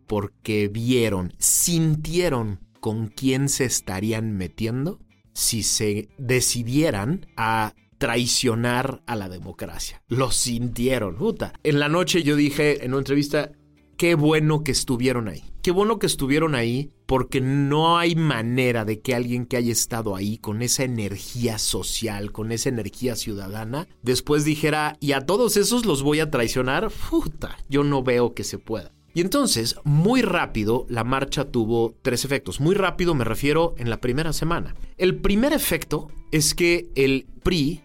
porque 0.06 0.68
vieron, 0.68 1.32
sintieron 1.38 2.60
con 2.78 3.08
quién 3.08 3.48
se 3.48 3.64
estarían 3.64 4.36
metiendo 4.36 5.00
si 5.32 5.64
se 5.64 6.10
decidieran 6.16 7.26
a 7.36 7.74
traicionar 7.98 9.02
a 9.06 9.16
la 9.16 9.28
democracia. 9.28 10.00
Lo 10.08 10.30
sintieron. 10.30 11.16
En 11.64 11.80
la 11.80 11.88
noche 11.88 12.22
yo 12.22 12.36
dije 12.36 12.84
en 12.84 12.92
una 12.92 13.00
entrevista, 13.00 13.52
qué 14.00 14.14
bueno 14.14 14.64
que 14.64 14.72
estuvieron 14.72 15.28
ahí. 15.28 15.44
Qué 15.60 15.72
bueno 15.72 15.98
que 15.98 16.06
estuvieron 16.06 16.54
ahí 16.54 16.90
porque 17.04 17.42
no 17.42 17.98
hay 17.98 18.14
manera 18.14 18.86
de 18.86 19.02
que 19.02 19.14
alguien 19.14 19.44
que 19.44 19.58
haya 19.58 19.72
estado 19.72 20.16
ahí 20.16 20.38
con 20.38 20.62
esa 20.62 20.84
energía 20.84 21.58
social, 21.58 22.32
con 22.32 22.50
esa 22.50 22.70
energía 22.70 23.14
ciudadana, 23.14 23.88
después 24.00 24.46
dijera, 24.46 24.96
y 25.00 25.12
a 25.12 25.26
todos 25.26 25.58
esos 25.58 25.84
los 25.84 26.02
voy 26.02 26.20
a 26.20 26.30
traicionar. 26.30 26.90
Puta, 27.10 27.58
yo 27.68 27.84
no 27.84 28.02
veo 28.02 28.32
que 28.32 28.42
se 28.42 28.56
pueda. 28.56 28.90
Y 29.12 29.20
entonces, 29.20 29.76
muy 29.84 30.22
rápido, 30.22 30.86
la 30.88 31.04
marcha 31.04 31.50
tuvo 31.50 31.94
tres 32.00 32.24
efectos. 32.24 32.58
Muy 32.58 32.74
rápido 32.74 33.14
me 33.14 33.26
refiero 33.26 33.74
en 33.76 33.90
la 33.90 34.00
primera 34.00 34.32
semana. 34.32 34.74
El 34.96 35.16
primer 35.16 35.52
efecto 35.52 36.08
es 36.32 36.54
que 36.54 36.88
el 36.94 37.26
PRI 37.42 37.82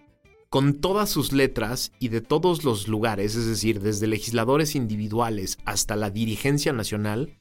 con 0.48 0.74
todas 0.74 1.10
sus 1.10 1.32
letras 1.32 1.92
y 1.98 2.08
de 2.08 2.20
todos 2.20 2.64
los 2.64 2.88
lugares, 2.88 3.34
es 3.34 3.46
decir, 3.46 3.80
desde 3.80 4.06
legisladores 4.06 4.74
individuales 4.74 5.58
hasta 5.64 5.96
la 5.96 6.10
dirigencia 6.10 6.72
nacional, 6.72 7.36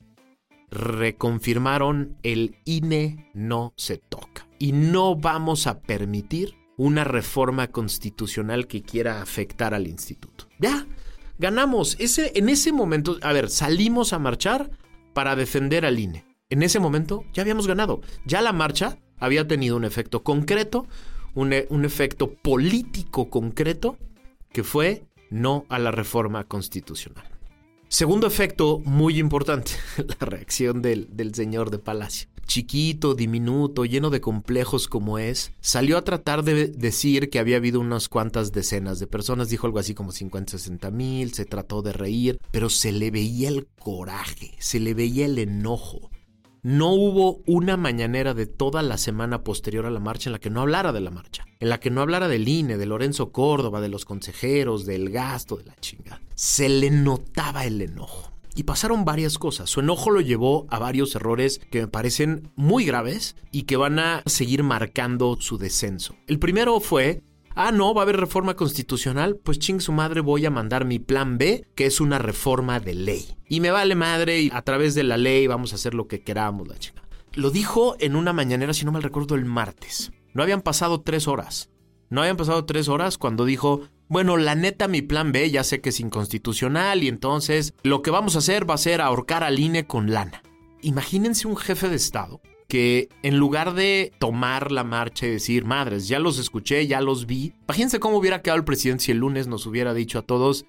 reconfirmaron 0.72 2.18
el 2.24 2.58
INE 2.66 3.30
no 3.34 3.74
se 3.78 3.98
toca. 3.98 4.48
Y 4.60 4.72
no 4.72 5.16
vamos 5.16 5.68
a 5.68 5.82
permitir 5.82 6.56
una 6.78 7.04
reforma 7.04 7.68
constitucional 7.68 8.68
que 8.68 8.82
quiera 8.82 9.22
afectar 9.22 9.74
al 9.74 9.88
instituto. 9.88 10.48
Ya, 10.60 10.86
ganamos. 11.38 11.96
Ese, 12.00 12.32
en 12.36 12.50
ese 12.50 12.72
momento, 12.74 13.18
a 13.22 13.34
ver, 13.34 13.50
salimos 13.50 14.14
a 14.14 14.20
marchar 14.20 14.72
para 15.14 15.36
defender 15.36 15.86
al 15.86 16.00
INE. 16.00 16.26
En 16.50 16.64
ese 16.64 16.80
momento 16.80 17.24
ya 17.34 17.42
habíamos 17.42 17.68
ganado. 17.68 18.02
Ya 18.26 18.42
la 18.42 18.54
marcha 18.54 18.98
había 19.18 19.48
tenido 19.48 19.78
un 19.78 19.86
efecto 19.86 20.24
concreto 20.24 20.88
e, 21.36 21.68
un, 21.70 21.86
efecto 21.86 22.34
político 22.34 23.30
concreto 23.30 23.98
que 24.52 24.64
fue 24.64 25.04
no 25.30 25.66
a 25.70 25.80
la 25.80 25.92
reforma 25.92 26.46
constitucional. 26.46 27.26
Segundo 27.88 28.28
efecto 28.28 28.80
muy 28.86 29.20
importante, 29.20 29.72
la 30.20 30.26
reacción 30.26 30.82
del, 30.82 31.08
del, 31.16 31.36
señor 31.36 31.70
de 31.72 31.80
Palacio. 31.80 32.30
Chiquito, 32.48 33.16
diminuto, 33.16 33.86
lleno 33.86 34.10
de 34.10 34.22
complejos 34.22 34.88
como 34.88 35.18
es, 35.18 35.52
salió 35.62 35.98
a 35.98 36.04
tratar 36.04 36.44
de 36.44 36.68
decir 36.68 37.30
que 37.30 37.40
había 37.40 37.58
habido 37.58 37.80
unas 37.80 38.08
cuantas 38.08 38.52
decenas 38.52 39.00
de 39.00 39.08
personas, 39.08 39.50
dijo 39.50 39.66
algo 39.66 39.80
así 39.80 39.94
como 39.94 40.12
50, 40.12 40.52
60 40.52 40.92
mil, 40.92 41.34
se 41.34 41.46
trató 41.46 41.82
de 41.82 41.92
reír, 41.92 42.40
pero 42.52 42.70
se 42.70 42.92
le 42.92 43.12
veía 43.12 43.50
el 43.50 43.68
coraje, 43.80 44.54
se 44.60 44.80
le 44.80 44.94
veía 44.94 45.26
el 45.26 45.40
enojo, 45.40 46.12
no 46.66 46.94
hubo 46.94 47.44
una 47.46 47.78
mañanera 47.78 48.34
de 48.34 48.48
toda 48.48 48.82
la 48.82 48.98
semana 48.98 49.44
posterior 49.44 49.86
a 49.86 49.92
la 49.92 50.00
marcha 50.00 50.30
en 50.30 50.32
la 50.32 50.40
que 50.40 50.50
no 50.50 50.62
hablara 50.62 50.92
de 50.94 51.00
la 51.00 51.12
marcha, 51.12 51.46
en 51.60 51.70
la 51.70 51.80
que 51.80 51.92
no 51.92 52.02
hablara 52.02 52.28
del 52.28 52.48
INE, 52.48 52.78
de 52.78 52.88
Lorenzo 52.88 53.32
Córdoba, 53.32 53.82
de 53.82 53.90
los 53.90 54.04
consejeros, 54.04 54.88
del 54.88 55.12
gasto, 55.12 55.58
de 55.58 55.66
la 55.66 55.76
chinga. 55.76 56.20
Se 56.34 56.68
le 56.68 56.90
notaba 56.90 57.66
el 57.66 57.80
enojo. 57.84 58.32
Y 58.56 58.64
pasaron 58.64 59.06
varias 59.06 59.38
cosas. 59.38 59.70
Su 59.70 59.82
enojo 59.82 60.10
lo 60.10 60.22
llevó 60.22 60.66
a 60.72 60.80
varios 60.80 61.14
errores 61.16 61.62
que 61.70 61.82
me 61.82 61.88
parecen 61.88 62.52
muy 62.56 62.84
graves 62.84 63.36
y 63.52 63.64
que 63.64 63.78
van 63.78 64.00
a 64.00 64.24
seguir 64.26 64.64
marcando 64.64 65.38
su 65.40 65.60
descenso. 65.60 66.16
El 66.26 66.40
primero 66.40 66.80
fue 66.80 67.22
Ah, 67.58 67.72
no, 67.72 67.94
va 67.94 68.02
a 68.02 68.04
haber 68.04 68.18
reforma 68.18 68.56
constitucional. 68.56 69.38
Pues 69.38 69.60
ching 69.60 69.80
su 69.80 69.94
madre, 69.94 70.20
voy 70.20 70.46
a 70.46 70.52
mandar 70.52 70.84
mi 70.84 71.00
plan 71.00 71.38
B, 71.38 71.66
que 71.74 71.86
es 71.86 72.02
una 72.02 72.20
reforma 72.20 72.82
de 72.82 72.94
ley. 72.94 73.38
Y 73.48 73.62
me 73.62 73.72
vale 73.72 73.96
madre, 73.96 74.42
y 74.42 74.52
a 74.54 74.62
través 74.62 74.94
de 74.94 75.04
la 75.04 75.16
ley 75.16 75.48
vamos 75.48 75.72
a 75.72 75.76
hacer 75.76 75.94
lo 75.94 76.08
que 76.08 76.22
queramos, 76.22 76.68
la 76.68 76.78
chica. 76.78 77.04
Lo 77.34 77.52
dijo 77.52 77.96
en 78.00 78.18
una 78.18 78.34
mañanera, 78.34 78.74
si 78.74 78.84
no 78.84 78.92
mal 78.92 79.04
recuerdo, 79.04 79.36
el 79.36 79.46
martes. 79.46 80.12
No 80.34 80.44
habían 80.44 80.62
pasado 80.62 81.00
tres 81.00 81.30
horas. 81.30 81.70
No 82.10 82.22
habían 82.22 82.36
pasado 82.36 82.66
tres 82.66 82.90
horas 82.90 83.18
cuando 83.18 83.46
dijo, 83.46 83.88
bueno, 84.10 84.36
la 84.36 84.56
neta, 84.56 84.90
mi 84.90 85.02
plan 85.02 85.32
B 85.32 85.50
ya 85.50 85.64
sé 85.64 85.80
que 85.80 85.90
es 85.90 86.02
inconstitucional 86.02 87.04
y 87.04 87.08
entonces 87.08 87.74
lo 87.84 88.02
que 88.02 88.12
vamos 88.12 88.36
a 88.36 88.40
hacer 88.40 88.70
va 88.70 88.74
a 88.74 88.80
ser 88.80 89.00
ahorcar 89.00 89.46
al 89.46 89.60
INE 89.60 89.88
con 89.88 90.12
lana. 90.12 90.44
Imagínense 90.82 91.48
un 91.48 91.56
jefe 91.56 91.88
de 91.88 91.96
Estado 91.96 92.42
en 92.78 93.38
lugar 93.38 93.74
de 93.74 94.12
tomar 94.20 94.72
la 94.72 94.84
marcha 94.84 95.26
y 95.26 95.32
decir, 95.32 95.66
madres, 95.66 96.08
ya 96.08 96.20
los 96.20 96.40
escuché, 96.40 96.86
ya 96.88 97.02
los 97.02 97.26
vi, 97.26 97.54
imagínense 97.64 98.00
cómo 98.00 98.18
hubiera 98.18 98.42
quedado 98.42 98.58
el 98.58 98.66
presidente 98.66 99.06
si 99.06 99.12
el 99.12 99.20
lunes 99.20 99.48
nos 99.48 99.66
hubiera 99.66 99.94
dicho 99.94 100.20
a 100.20 100.22
todos, 100.24 100.66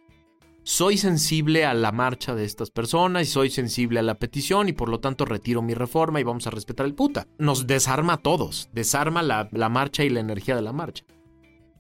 soy 0.63 0.99
sensible 0.99 1.65
a 1.65 1.75
la 1.75 1.93
marcha 1.93 2.35
de 2.35 2.45
estas 2.45 2.71
personas 2.71 3.23
y 3.23 3.27
soy 3.27 3.51
sensible 3.51 4.01
a 4.01 4.03
la 4.03 4.19
petición 4.19 4.69
y 4.69 4.73
por 4.73 4.89
lo 4.89 4.99
tanto 4.99 5.25
retiro 5.25 5.63
mi 5.63 5.75
reforma 5.75 6.21
y 6.21 6.25
vamos 6.25 6.47
a 6.47 6.51
respetar 6.51 6.87
el 6.87 6.95
puta. 6.95 7.29
Nos 7.39 7.67
desarma 7.67 8.15
a 8.15 8.17
todos, 8.17 8.69
desarma 8.73 9.23
la, 9.23 9.49
la 9.53 9.69
marcha 9.69 10.03
y 10.03 10.11
la 10.11 10.21
energía 10.21 10.57
de 10.57 10.63
la 10.63 10.73
marcha. 10.73 11.05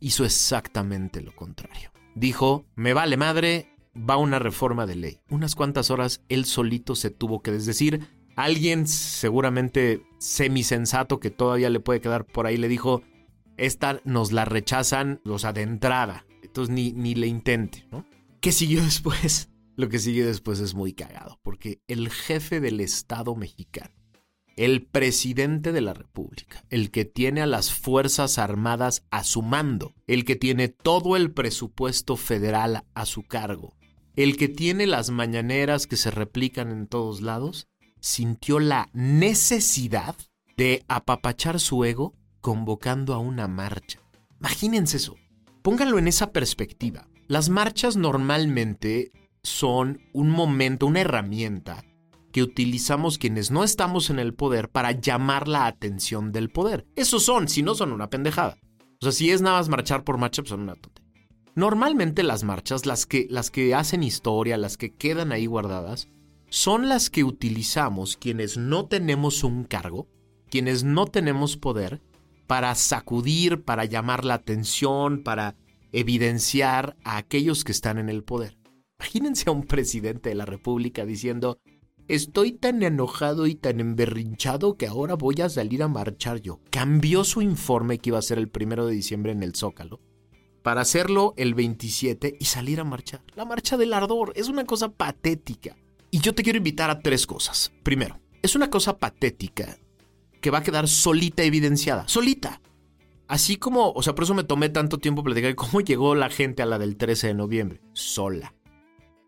Hizo 0.00 0.24
exactamente 0.24 1.20
lo 1.20 1.34
contrario. 1.34 1.90
Dijo, 2.14 2.64
me 2.76 2.92
vale 2.92 3.16
madre, 3.16 3.76
va 3.96 4.16
una 4.16 4.38
reforma 4.38 4.86
de 4.86 4.96
ley. 4.96 5.20
Unas 5.30 5.54
cuantas 5.54 5.90
horas 5.90 6.22
él 6.28 6.44
solito 6.44 6.94
se 6.94 7.10
tuvo 7.10 7.42
que 7.42 7.50
desdecir 7.50 8.06
Alguien 8.36 8.86
seguramente 8.86 10.02
semisensato 10.18 11.20
que 11.20 11.30
todavía 11.30 11.70
le 11.70 11.80
puede 11.80 12.00
quedar 12.00 12.26
por 12.26 12.46
ahí 12.46 12.58
le 12.58 12.68
dijo, 12.68 13.02
esta 13.56 14.00
nos 14.04 14.30
la 14.30 14.44
rechazan, 14.44 15.20
o 15.24 15.38
sea, 15.38 15.52
de 15.52 15.62
entrada. 15.62 16.26
Entonces 16.42 16.74
ni, 16.74 16.92
ni 16.92 17.14
le 17.14 17.26
intente, 17.26 17.86
¿no? 17.90 18.06
¿Qué 18.40 18.52
siguió 18.52 18.82
después? 18.84 19.50
Lo 19.74 19.88
que 19.88 19.98
sigue 19.98 20.24
después 20.24 20.60
es 20.60 20.74
muy 20.74 20.92
cagado, 20.92 21.38
porque 21.42 21.80
el 21.86 22.10
jefe 22.10 22.60
del 22.60 22.80
Estado 22.80 23.34
mexicano, 23.36 23.94
el 24.56 24.86
presidente 24.86 25.72
de 25.72 25.82
la 25.82 25.92
República, 25.92 26.64
el 26.70 26.90
que 26.90 27.04
tiene 27.04 27.42
a 27.42 27.46
las 27.46 27.72
Fuerzas 27.72 28.38
Armadas 28.38 29.04
a 29.10 29.22
su 29.22 29.42
mando, 29.42 29.94
el 30.06 30.24
que 30.24 30.36
tiene 30.36 30.68
todo 30.68 31.16
el 31.16 31.32
presupuesto 31.32 32.16
federal 32.16 32.84
a 32.94 33.04
su 33.04 33.22
cargo, 33.22 33.76
el 34.14 34.38
que 34.38 34.48
tiene 34.48 34.86
las 34.86 35.10
mañaneras 35.10 35.86
que 35.86 35.96
se 35.96 36.10
replican 36.10 36.70
en 36.70 36.86
todos 36.86 37.20
lados, 37.20 37.68
sintió 38.00 38.58
la 38.58 38.88
necesidad 38.92 40.16
de 40.56 40.84
apapachar 40.88 41.60
su 41.60 41.84
ego 41.84 42.14
convocando 42.40 43.14
a 43.14 43.18
una 43.18 43.48
marcha. 43.48 44.00
Imagínense 44.40 44.98
eso. 44.98 45.16
Pónganlo 45.62 45.98
en 45.98 46.08
esa 46.08 46.32
perspectiva. 46.32 47.08
Las 47.28 47.48
marchas 47.48 47.96
normalmente 47.96 49.10
son 49.42 50.00
un 50.12 50.30
momento, 50.30 50.86
una 50.86 51.00
herramienta 51.00 51.84
que 52.32 52.42
utilizamos 52.42 53.18
quienes 53.18 53.50
no 53.50 53.64
estamos 53.64 54.10
en 54.10 54.18
el 54.18 54.34
poder 54.34 54.68
para 54.68 54.92
llamar 54.92 55.48
la 55.48 55.66
atención 55.66 56.32
del 56.32 56.50
poder. 56.50 56.86
Esos 56.94 57.24
son, 57.24 57.48
si 57.48 57.62
no 57.62 57.74
son 57.74 57.92
una 57.92 58.10
pendejada. 58.10 58.58
O 59.00 59.06
sea, 59.06 59.12
si 59.12 59.30
es 59.30 59.42
nada 59.42 59.58
más 59.58 59.68
marchar 59.68 60.04
por 60.04 60.18
marcha, 60.18 60.42
pues 60.42 60.50
son 60.50 60.60
una 60.60 60.74
tontería. 60.74 61.12
Normalmente 61.54 62.22
las 62.22 62.44
marchas, 62.44 62.84
las 62.84 63.06
que, 63.06 63.26
las 63.30 63.50
que 63.50 63.74
hacen 63.74 64.02
historia, 64.02 64.58
las 64.58 64.76
que 64.76 64.94
quedan 64.94 65.32
ahí 65.32 65.46
guardadas, 65.46 66.08
son 66.56 66.88
las 66.88 67.10
que 67.10 67.22
utilizamos 67.22 68.16
quienes 68.16 68.56
no 68.56 68.86
tenemos 68.86 69.44
un 69.44 69.64
cargo, 69.64 70.08
quienes 70.48 70.84
no 70.84 71.04
tenemos 71.04 71.58
poder, 71.58 72.00
para 72.46 72.74
sacudir, 72.74 73.62
para 73.62 73.84
llamar 73.84 74.24
la 74.24 74.34
atención, 74.34 75.22
para 75.22 75.54
evidenciar 75.92 76.96
a 77.04 77.18
aquellos 77.18 77.62
que 77.62 77.72
están 77.72 77.98
en 77.98 78.08
el 78.08 78.24
poder. 78.24 78.56
Imagínense 78.98 79.50
a 79.50 79.52
un 79.52 79.64
presidente 79.64 80.30
de 80.30 80.34
la 80.34 80.46
República 80.46 81.04
diciendo, 81.04 81.58
Estoy 82.08 82.52
tan 82.52 82.82
enojado 82.82 83.46
y 83.46 83.54
tan 83.54 83.78
emberrinchado 83.78 84.78
que 84.78 84.86
ahora 84.86 85.14
voy 85.14 85.34
a 85.42 85.50
salir 85.50 85.82
a 85.82 85.88
marchar 85.88 86.40
yo. 86.40 86.60
Cambió 86.70 87.24
su 87.24 87.42
informe 87.42 87.98
que 87.98 88.08
iba 88.08 88.18
a 88.18 88.22
ser 88.22 88.38
el 88.38 88.48
primero 88.48 88.86
de 88.86 88.94
diciembre 88.94 89.32
en 89.32 89.42
el 89.42 89.54
Zócalo 89.54 90.00
para 90.62 90.80
hacerlo 90.80 91.34
el 91.36 91.54
27 91.54 92.38
y 92.40 92.44
salir 92.46 92.80
a 92.80 92.84
marchar. 92.84 93.22
La 93.36 93.44
marcha 93.44 93.76
del 93.76 93.92
ardor 93.92 94.32
es 94.34 94.48
una 94.48 94.64
cosa 94.64 94.88
patética. 94.88 95.76
Y 96.16 96.20
yo 96.20 96.34
te 96.34 96.42
quiero 96.42 96.56
invitar 96.56 96.88
a 96.88 97.00
tres 97.00 97.26
cosas. 97.26 97.74
Primero, 97.82 98.18
es 98.40 98.56
una 98.56 98.70
cosa 98.70 98.96
patética 98.96 99.76
que 100.40 100.50
va 100.50 100.58
a 100.58 100.62
quedar 100.62 100.88
solita 100.88 101.42
evidenciada. 101.42 102.08
Solita. 102.08 102.62
Así 103.28 103.56
como, 103.56 103.92
o 103.92 104.02
sea, 104.02 104.14
por 104.14 104.24
eso 104.24 104.32
me 104.32 104.42
tomé 104.42 104.70
tanto 104.70 104.96
tiempo 104.96 105.22
platicar 105.22 105.54
cómo 105.54 105.80
llegó 105.82 106.14
la 106.14 106.30
gente 106.30 106.62
a 106.62 106.66
la 106.66 106.78
del 106.78 106.96
13 106.96 107.26
de 107.26 107.34
noviembre. 107.34 107.82
Sola 107.92 108.54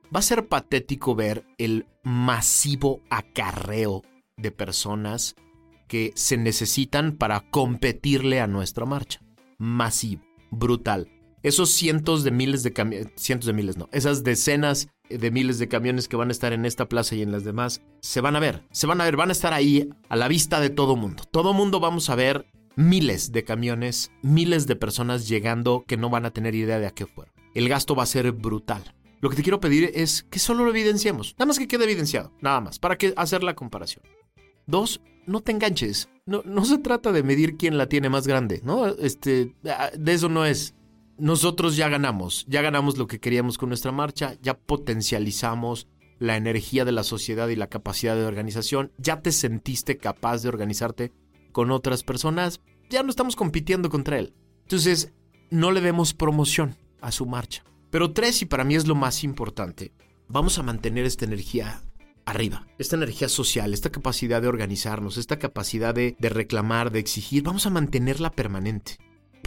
va 0.07 0.21
a 0.21 0.23
ser 0.23 0.49
patético 0.49 1.15
ver 1.15 1.45
el 1.59 1.85
masivo 2.05 3.03
acarreo 3.11 4.01
de 4.39 4.51
personas 4.51 5.37
que 5.89 6.13
se 6.15 6.39
necesitan 6.39 7.19
para 7.19 7.51
competirle 7.51 8.41
a 8.41 8.47
nuestra 8.47 8.87
marcha. 8.87 9.21
Masivo, 9.59 10.23
brutal. 10.51 11.11
Esos 11.43 11.71
cientos 11.71 12.25
de 12.25 12.31
miles 12.31 12.63
de 12.63 12.73
camiones, 12.73 13.13
cientos 13.17 13.47
de 13.47 13.53
miles 13.53 13.77
no, 13.77 13.89
esas 13.93 14.25
decenas 14.25 14.89
de 15.09 15.31
miles 15.31 15.59
de 15.59 15.69
camiones 15.69 16.09
que 16.09 16.17
van 16.17 16.29
a 16.29 16.33
estar 16.33 16.53
en 16.53 16.65
esta 16.65 16.89
plaza 16.89 17.15
y 17.15 17.23
en 17.23 17.33
las 17.33 17.45
demás, 17.45 17.83
se 18.01 18.21
van 18.21 18.37
a 18.37 18.41
ver, 18.41 18.65
se 18.73 18.87
van 18.87 19.01
a 19.01 19.05
ver, 19.05 19.17
van 19.17 19.29
a 19.29 19.33
estar 19.33 19.55
ahí 19.55 19.89
a 20.09 20.17
la 20.17 20.29
vista 20.29 20.61
de 20.61 20.71
todo 20.71 20.97
mundo. 20.97 21.23
Todo 21.31 21.53
mundo 21.53 21.81
vamos 21.81 22.11
a 22.11 22.15
ver 22.15 22.47
miles 22.77 23.33
de 23.33 23.45
camiones, 23.45 24.11
miles 24.23 24.67
de 24.67 24.77
personas 24.77 25.29
llegando 25.29 25.85
que 25.87 25.97
no 25.97 26.11
van 26.11 26.27
a 26.27 26.33
tener 26.33 26.55
idea 26.55 26.79
de 26.79 26.87
a 26.87 26.93
qué 26.93 27.07
fueron. 27.07 27.35
El 27.55 27.69
gasto 27.69 27.95
va 27.95 28.05
a 28.05 28.07
ser 28.07 28.31
brutal. 28.33 28.95
Lo 29.21 29.31
que 29.31 29.37
te 29.37 29.43
quiero 29.43 29.61
pedir 29.61 29.91
es 29.95 30.23
que 30.25 30.39
solo 30.39 30.65
lo 30.65 30.71
evidenciemos. 30.71 31.35
Nada 31.39 31.47
más 31.47 31.59
que 31.59 31.67
quede 31.67 31.85
evidenciado. 31.85 32.33
Nada 32.41 32.61
más. 32.61 32.79
Para 32.79 32.97
que 32.97 33.15
hacer 33.17 33.43
la 33.43 33.55
comparación. 33.55 34.05
Dos, 34.67 35.01
no 35.27 35.41
te 35.41 35.51
enganches. 35.51 36.09
No, 36.25 36.43
no 36.45 36.65
se 36.65 36.79
trata 36.79 37.11
de 37.11 37.23
medir 37.23 37.57
quién 37.57 37.79
la 37.79 37.89
tiene 37.89 38.11
más 38.11 38.27
grande, 38.29 38.61
¿no? 38.63 38.87
Este, 38.87 39.55
ah, 39.65 39.91
de 39.97 40.13
eso 40.13 40.29
no 40.29 40.45
es. 40.45 40.75
Nosotros 41.19 41.77
ya 41.77 41.89
ganamos. 41.89 42.47
Ya 42.49 42.63
ganamos 42.63 42.97
lo 42.97 43.07
que 43.07 43.21
queríamos 43.21 43.59
con 43.59 43.69
nuestra 43.69 43.93
marcha. 43.93 44.37
Ya 44.41 44.59
potencializamos 44.59 45.89
la 46.19 46.37
energía 46.37 46.85
de 46.85 46.93
la 46.93 47.05
sociedad 47.05 47.49
y 47.49 47.57
la 47.57 47.69
capacidad 47.69 48.17
de 48.17 48.25
organización. 48.25 48.93
Ya 48.99 49.21
te 49.21 49.33
sentiste 49.33 49.99
capaz 49.99 50.43
de 50.43 50.49
organizarte 50.49 51.13
con 51.53 51.71
otras 51.71 52.03
personas. 52.03 52.61
Ya 52.91 53.03
no 53.03 53.11
estamos 53.11 53.37
compitiendo 53.37 53.91
contra 53.91 54.19
él. 54.19 54.33
Entonces, 54.63 55.13
no 55.51 55.73
le 55.73 55.81
demos 55.81 56.15
promoción 56.15 56.77
a 57.01 57.13
su 57.13 57.27
marcha. 57.27 57.65
Pero 57.91 58.13
tres, 58.13 58.43
y 58.43 58.47
para 58.47 58.65
mí 58.65 58.75
es 58.75 58.87
lo 58.87 58.95
más 58.95 59.25
importante, 59.25 59.93
vamos 60.29 60.59
a 60.59 60.63
mantener 60.63 61.07
esta 61.07 61.25
energía 61.25 61.83
arriba, 62.27 62.67
esta 62.79 62.97
energía 62.97 63.29
social, 63.29 63.73
esta 63.73 63.91
capacidad 63.91 64.43
de 64.43 64.49
organizarnos, 64.49 65.17
esta 65.17 65.39
capacidad 65.39 65.95
de, 65.95 66.15
reclamar, 66.21 66.93
de 66.93 66.99
exigir, 66.99 67.43
vamos 67.43 67.67
a 67.67 67.71
mantenerla 67.71 68.31
permanente. 68.31 68.99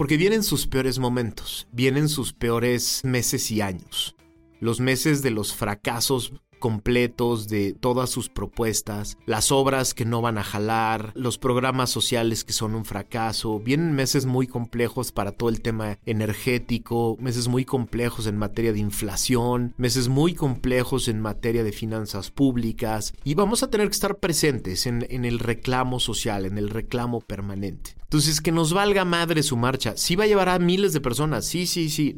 Porque 0.02 0.18
vienen 0.18 0.42
sus 0.42 0.66
peores 0.66 0.98
momentos, 0.98 1.68
vienen 1.72 2.10
sus 2.10 2.34
peores 2.34 3.02
meses 3.04 3.52
y 3.52 3.62
años. 3.62 4.16
Los 4.60 4.80
meses 4.80 5.22
de 5.22 5.30
los 5.30 5.54
fracasos 5.54 6.34
completos 6.58 7.48
de 7.48 7.74
todas 7.74 8.10
sus 8.10 8.28
propuestas, 8.28 9.20
las 9.28 9.52
obras 9.52 9.94
que 9.94 10.06
no 10.06 10.20
van 10.24 10.40
a 10.40 10.44
jalar, 10.44 11.12
los 11.14 11.38
programas 11.38 11.92
sociales 11.92 12.44
que 12.44 12.52
son 12.52 12.74
un 12.74 12.84
fracaso. 12.84 13.60
Vienen 13.60 13.94
meses 13.94 14.26
muy 14.26 14.48
complejos 14.48 15.12
para 15.12 15.34
todo 15.34 15.50
el 15.50 15.62
tema 15.62 16.00
energético, 16.08 17.16
meses 17.20 17.48
muy 17.48 17.64
complejos 17.64 18.26
en 18.26 18.38
materia 18.38 18.74
de 18.74 18.80
inflación, 18.80 19.76
meses 19.78 20.08
muy 20.08 20.34
complejos 20.34 21.10
en 21.10 21.22
materia 21.22 21.64
de 21.64 21.74
finanzas 21.74 22.32
públicas 22.32 23.14
y 23.24 23.36
vamos 23.36 23.62
a 23.62 23.70
tener 23.70 23.88
que 23.88 23.94
estar 23.94 24.18
presentes 24.18 24.88
en, 24.88 25.04
el 25.12 25.38
reclamo 25.38 26.00
social, 26.00 26.46
en 26.46 26.58
el 26.58 26.72
reclamo 26.72 27.22
permanente. 27.22 28.01
Entonces, 28.12 28.42
que 28.42 28.52
nos 28.52 28.74
valga 28.74 29.06
madre 29.06 29.42
su 29.42 29.56
marcha. 29.56 29.96
Sí 29.96 30.18
va 30.18 30.26
a 30.26 30.28
llevar 30.28 30.50
a 30.50 30.60
miles 30.60 30.92
de 30.92 31.00
personas. 31.00 31.46
Sí, 31.46 31.66
sí, 31.66 31.90
sí. 31.90 32.14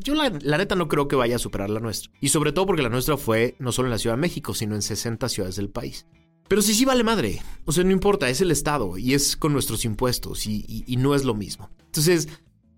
Yo 0.00 0.14
la, 0.14 0.30
neta 0.30 0.76
no 0.76 0.88
creo 0.88 1.08
que 1.08 1.16
vaya 1.16 1.36
a 1.36 1.38
superar 1.38 1.68
la 1.68 1.78
nuestra. 1.78 2.10
Y 2.22 2.28
sobre 2.28 2.52
todo 2.52 2.64
porque 2.64 2.80
la 2.80 2.88
nuestra 2.88 3.18
fue 3.18 3.54
no 3.58 3.70
solo 3.70 3.88
en 3.88 3.90
la 3.90 3.98
Ciudad 3.98 4.16
de 4.16 4.22
México, 4.22 4.54
sino 4.54 4.74
en 4.74 4.80
60 4.80 5.28
ciudades 5.28 5.56
del 5.56 5.68
país. 5.68 6.06
Pero 6.48 6.62
sí, 6.62 6.72
sí 6.72 6.86
vale 6.86 7.04
madre. 7.04 7.42
O 7.66 7.72
sea, 7.72 7.84
no 7.84 7.90
importa, 7.90 8.30
es 8.30 8.40
el 8.40 8.50
Estado 8.50 8.96
y 8.96 9.12
es 9.12 9.36
con 9.36 9.52
nuestros 9.52 9.84
impuestos 9.84 10.46
y, 10.46 10.64
y 10.86 10.96
no 10.96 11.14
es 11.14 11.22
lo 11.22 11.34
mismo. 11.34 11.68
Entonces, 11.84 12.28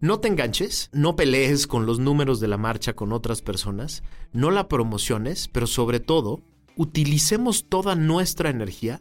no 0.01 0.19
te 0.19 0.27
enganches, 0.27 0.91
no 0.93 1.15
pelees 1.15 1.69
con 1.69 1.87
los 1.87 2.01
números 2.01 2.41
de 2.41 2.49
la 2.49 2.59
marcha 2.59 2.95
con 2.95 3.13
otras 3.13 3.41
personas, 3.41 4.03
no 4.33 4.51
la 4.51 4.67
promociones, 4.67 5.47
pero 5.47 5.69
sobre 5.69 6.01
todo, 6.01 6.43
utilicemos 6.75 7.69
toda 7.69 7.95
nuestra 7.95 8.51
energía 8.51 9.01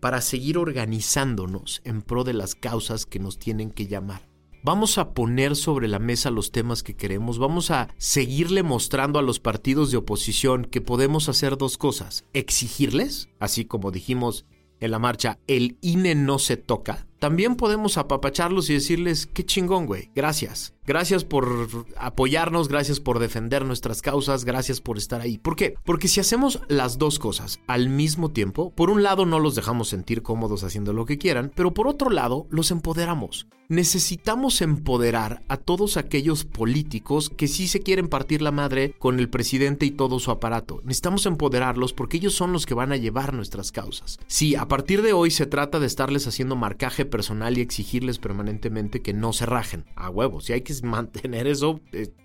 para 0.00 0.20
seguir 0.20 0.58
organizándonos 0.58 1.80
en 1.84 2.02
pro 2.02 2.24
de 2.24 2.34
las 2.34 2.54
causas 2.54 3.06
que 3.06 3.18
nos 3.18 3.38
tienen 3.38 3.70
que 3.70 3.86
llamar. 3.86 4.28
Vamos 4.62 4.98
a 4.98 5.14
poner 5.14 5.56
sobre 5.56 5.88
la 5.88 5.98
mesa 5.98 6.30
los 6.30 6.50
temas 6.52 6.82
que 6.82 6.96
queremos, 6.96 7.38
vamos 7.38 7.70
a 7.70 7.88
seguirle 7.96 8.62
mostrando 8.62 9.18
a 9.18 9.22
los 9.22 9.38
partidos 9.40 9.90
de 9.90 9.96
oposición 9.98 10.64
que 10.64 10.80
podemos 10.80 11.28
hacer 11.28 11.56
dos 11.56 11.78
cosas, 11.78 12.24
exigirles, 12.32 13.28
así 13.38 13.64
como 13.64 13.92
dijimos 13.92 14.46
en 14.80 14.90
la 14.90 14.98
marcha, 14.98 15.38
el 15.46 15.78
INE 15.80 16.14
no 16.14 16.38
se 16.38 16.56
toca, 16.56 17.07
también 17.18 17.56
podemos 17.56 17.98
apapacharlos 17.98 18.70
y 18.70 18.74
decirles, 18.74 19.26
qué 19.26 19.44
chingón, 19.44 19.86
güey, 19.86 20.10
gracias. 20.14 20.74
Gracias 20.88 21.22
por 21.22 21.68
apoyarnos, 21.98 22.68
gracias 22.68 22.98
por 22.98 23.18
defender 23.18 23.62
nuestras 23.66 24.00
causas, 24.00 24.46
gracias 24.46 24.80
por 24.80 24.96
estar 24.96 25.20
ahí. 25.20 25.36
¿Por 25.36 25.54
qué? 25.54 25.74
Porque 25.84 26.08
si 26.08 26.18
hacemos 26.18 26.62
las 26.68 26.96
dos 26.96 27.18
cosas 27.18 27.60
al 27.66 27.90
mismo 27.90 28.30
tiempo, 28.30 28.70
por 28.70 28.88
un 28.88 29.02
lado 29.02 29.26
no 29.26 29.38
los 29.38 29.54
dejamos 29.54 29.88
sentir 29.88 30.22
cómodos 30.22 30.64
haciendo 30.64 30.94
lo 30.94 31.04
que 31.04 31.18
quieran, 31.18 31.52
pero 31.54 31.74
por 31.74 31.88
otro 31.88 32.08
lado 32.08 32.46
los 32.48 32.70
empoderamos. 32.70 33.48
Necesitamos 33.68 34.62
empoderar 34.62 35.42
a 35.48 35.58
todos 35.58 35.98
aquellos 35.98 36.46
políticos 36.46 37.28
que 37.28 37.48
sí 37.48 37.68
se 37.68 37.80
quieren 37.80 38.08
partir 38.08 38.40
la 38.40 38.50
madre 38.50 38.94
con 38.98 39.20
el 39.20 39.28
presidente 39.28 39.84
y 39.84 39.90
todo 39.90 40.20
su 40.20 40.30
aparato. 40.30 40.80
Necesitamos 40.84 41.26
empoderarlos 41.26 41.92
porque 41.92 42.16
ellos 42.16 42.32
son 42.32 42.54
los 42.54 42.64
que 42.64 42.72
van 42.72 42.92
a 42.92 42.96
llevar 42.96 43.34
nuestras 43.34 43.70
causas. 43.70 44.18
Si 44.26 44.56
a 44.56 44.68
partir 44.68 45.02
de 45.02 45.12
hoy 45.12 45.30
se 45.30 45.44
trata 45.44 45.80
de 45.80 45.86
estarles 45.86 46.26
haciendo 46.26 46.56
marcaje 46.56 47.04
personal 47.08 47.58
y 47.58 47.60
exigirles 47.60 48.18
permanentemente 48.18 49.02
que 49.02 49.12
no 49.12 49.32
se 49.32 49.46
rajen. 49.46 49.84
A 49.96 50.10
huevos, 50.10 50.48
y 50.48 50.52
hay 50.52 50.62
que 50.62 50.74
mantener 50.82 51.46
eso 51.46 51.80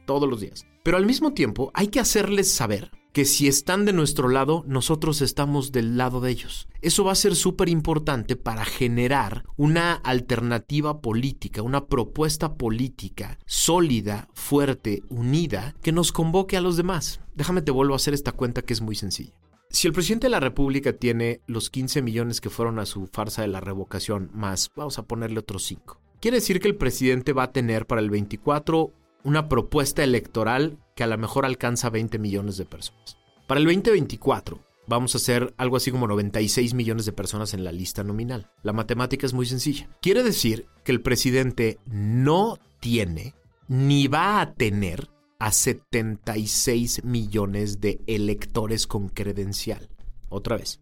todos 0.06 0.30
los 0.30 0.42
días. 0.42 0.66
Pero 0.84 0.98
al 0.98 1.06
mismo 1.06 1.34
tiempo 1.34 1.72
hay 1.74 1.88
que 1.88 2.00
hacerles 2.00 2.52
saber 2.52 2.92
que 3.14 3.26
si 3.26 3.48
están 3.48 3.86
de 3.86 3.94
nuestro 3.94 4.28
lado, 4.28 4.64
nosotros 4.68 5.22
estamos 5.22 5.72
del 5.72 5.98
lado 5.98 6.20
de 6.20 6.32
ellos. 6.32 6.68
Eso 6.82 7.04
va 7.04 7.12
a 7.12 7.16
ser 7.16 7.36
súper 7.36 7.70
importante 7.70 8.36
para 8.36 8.66
generar 8.66 9.46
una 9.56 9.94
alternativa 9.94 11.00
política, 11.00 11.62
una 11.62 11.86
propuesta 11.86 12.56
política 12.56 13.38
sólida, 13.46 14.30
fuerte, 14.34 15.04
unida, 15.10 15.76
que 15.84 15.92
nos 15.92 16.12
convoque 16.12 16.58
a 16.58 16.62
los 16.62 16.76
demás. 16.76 17.22
Déjame 17.36 17.62
te 17.62 17.72
vuelvo 17.72 17.94
a 17.94 17.98
hacer 17.98 18.16
esta 18.16 18.32
cuenta 18.32 18.64
que 18.64 18.74
es 18.74 18.82
muy 18.82 18.96
sencilla. 18.96 19.34
Si 19.74 19.88
el 19.88 19.94
presidente 19.94 20.28
de 20.28 20.32
la 20.32 20.40
República 20.40 20.94
tiene 20.94 21.42
los 21.48 21.72
15 21.72 22.04
millones 22.04 22.42
que 22.42 22.52
fueron 22.52 22.78
a 22.78 22.86
su 22.86 23.08
farsa 23.08 23.42
de 23.42 23.48
la 23.48 23.60
revocación, 23.60 24.30
más, 24.32 24.70
vamos 24.76 25.00
a 25.00 25.08
ponerle 25.08 25.40
otros 25.40 25.64
5. 25.64 26.00
Quiere 26.22 26.38
decir 26.38 26.60
que 26.60 26.68
el 26.68 26.76
presidente 26.76 27.34
va 27.34 27.44
a 27.44 27.52
tener 27.52 27.88
para 27.88 28.00
el 28.00 28.12
24 28.12 28.94
una 29.24 29.50
propuesta 29.50 30.04
electoral 30.04 30.78
que 30.96 31.04
a 31.04 31.08
lo 31.08 31.18
mejor 31.18 31.44
alcanza 31.44 31.90
20 31.90 32.20
millones 32.20 32.58
de 32.58 32.66
personas. 32.66 33.18
Para 33.48 33.60
el 33.60 33.66
2024 33.66 34.60
vamos 34.86 35.16
a 35.16 35.18
hacer 35.18 35.56
algo 35.58 35.76
así 35.76 35.90
como 35.90 36.08
96 36.08 36.76
millones 36.76 37.08
de 37.08 37.14
personas 37.14 37.56
en 37.56 37.64
la 37.64 37.72
lista 37.72 38.04
nominal. 38.04 38.52
La 38.62 38.74
matemática 38.74 39.26
es 39.26 39.34
muy 39.34 39.48
sencilla. 39.48 39.90
Quiere 40.04 40.22
decir 40.22 40.68
que 40.84 40.92
el 40.92 41.02
presidente 41.02 41.80
no 41.88 42.60
tiene 42.80 43.34
ni 43.68 44.08
va 44.08 44.40
a 44.40 44.54
tener 44.54 45.10
a 45.44 45.52
76 45.52 47.04
millones 47.04 47.82
de 47.82 48.00
electores 48.08 48.88
con 48.88 49.10
credencial. 49.10 49.90
Otra 50.30 50.56
vez. 50.56 50.80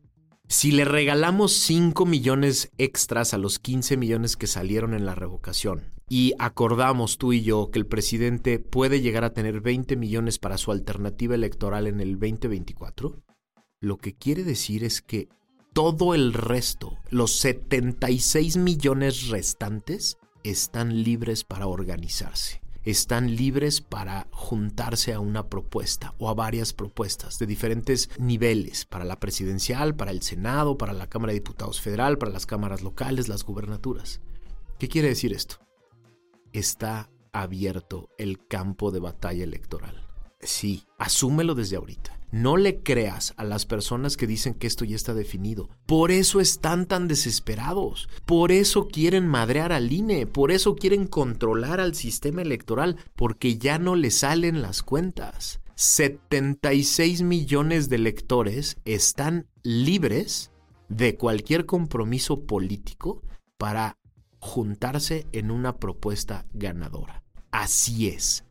Si 0.47 0.71
le 0.71 0.85
regalamos 0.85 1.51
5 1.53 2.05
millones 2.05 2.69
extras 2.77 3.33
a 3.33 3.39
los 3.39 3.57
15 3.57 3.97
millones 3.97 4.37
que 4.37 4.45
salieron 4.45 4.93
en 4.93 5.07
la 5.07 5.15
revocación 5.15 5.91
y 6.07 6.33
acordamos 6.37 7.17
tú 7.17 7.33
y 7.33 7.41
yo 7.41 7.71
que 7.71 7.79
el 7.79 7.87
presidente 7.87 8.59
puede 8.59 9.01
llegar 9.01 9.23
a 9.23 9.33
tener 9.33 9.61
20 9.61 9.95
millones 9.95 10.37
para 10.37 10.59
su 10.59 10.71
alternativa 10.71 11.33
electoral 11.33 11.87
en 11.87 11.99
el 11.99 12.19
2024, 12.19 13.19
lo 13.79 13.97
que 13.97 14.13
quiere 14.13 14.43
decir 14.43 14.83
es 14.83 15.01
que 15.01 15.27
todo 15.73 16.13
el 16.13 16.33
resto, 16.33 16.99
los 17.09 17.35
76 17.39 18.57
millones 18.57 19.29
restantes, 19.29 20.19
están 20.43 21.01
libres 21.01 21.43
para 21.45 21.65
organizarse 21.65 22.60
están 22.83 23.35
libres 23.35 23.81
para 23.81 24.27
juntarse 24.31 25.13
a 25.13 25.19
una 25.19 25.47
propuesta 25.47 26.13
o 26.17 26.29
a 26.29 26.33
varias 26.33 26.73
propuestas 26.73 27.37
de 27.39 27.45
diferentes 27.45 28.09
niveles, 28.17 28.85
para 28.85 29.05
la 29.05 29.19
presidencial, 29.19 29.95
para 29.95 30.11
el 30.11 30.21
Senado, 30.21 30.77
para 30.77 30.93
la 30.93 31.07
Cámara 31.07 31.31
de 31.31 31.39
Diputados 31.39 31.81
Federal, 31.81 32.17
para 32.17 32.31
las 32.31 32.45
cámaras 32.45 32.81
locales, 32.81 33.27
las 33.27 33.43
gubernaturas. 33.43 34.21
¿Qué 34.79 34.87
quiere 34.87 35.09
decir 35.09 35.33
esto? 35.33 35.57
Está 36.53 37.09
abierto 37.31 38.09
el 38.17 38.45
campo 38.47 38.91
de 38.91 38.99
batalla 38.99 39.43
electoral. 39.43 40.10
Sí, 40.43 40.83
asúmelo 40.97 41.55
desde 41.55 41.75
ahorita. 41.75 42.17
No 42.31 42.55
le 42.55 42.81
creas 42.81 43.33
a 43.35 43.43
las 43.43 43.65
personas 43.65 44.15
que 44.15 44.25
dicen 44.25 44.53
que 44.53 44.65
esto 44.65 44.85
ya 44.85 44.95
está 44.95 45.13
definido. 45.13 45.69
Por 45.85 46.11
eso 46.11 46.39
están 46.39 46.85
tan 46.85 47.09
desesperados. 47.09 48.07
Por 48.25 48.53
eso 48.53 48.87
quieren 48.87 49.27
madrear 49.27 49.73
al 49.73 49.91
INE. 49.91 50.27
Por 50.27 50.51
eso 50.51 50.75
quieren 50.75 51.07
controlar 51.07 51.81
al 51.81 51.93
sistema 51.93 52.41
electoral. 52.41 52.95
Porque 53.17 53.57
ya 53.57 53.79
no 53.79 53.95
le 53.95 54.11
salen 54.11 54.61
las 54.61 54.81
cuentas. 54.81 55.59
76 55.75 57.21
millones 57.21 57.89
de 57.89 57.97
electores 57.97 58.77
están 58.85 59.47
libres 59.63 60.51
de 60.87 61.17
cualquier 61.17 61.65
compromiso 61.65 62.45
político 62.45 63.23
para 63.57 63.97
juntarse 64.39 65.27
en 65.33 65.51
una 65.51 65.77
propuesta 65.77 66.45
ganadora. 66.53 67.23
Así 67.51 68.07
es. 68.07 68.45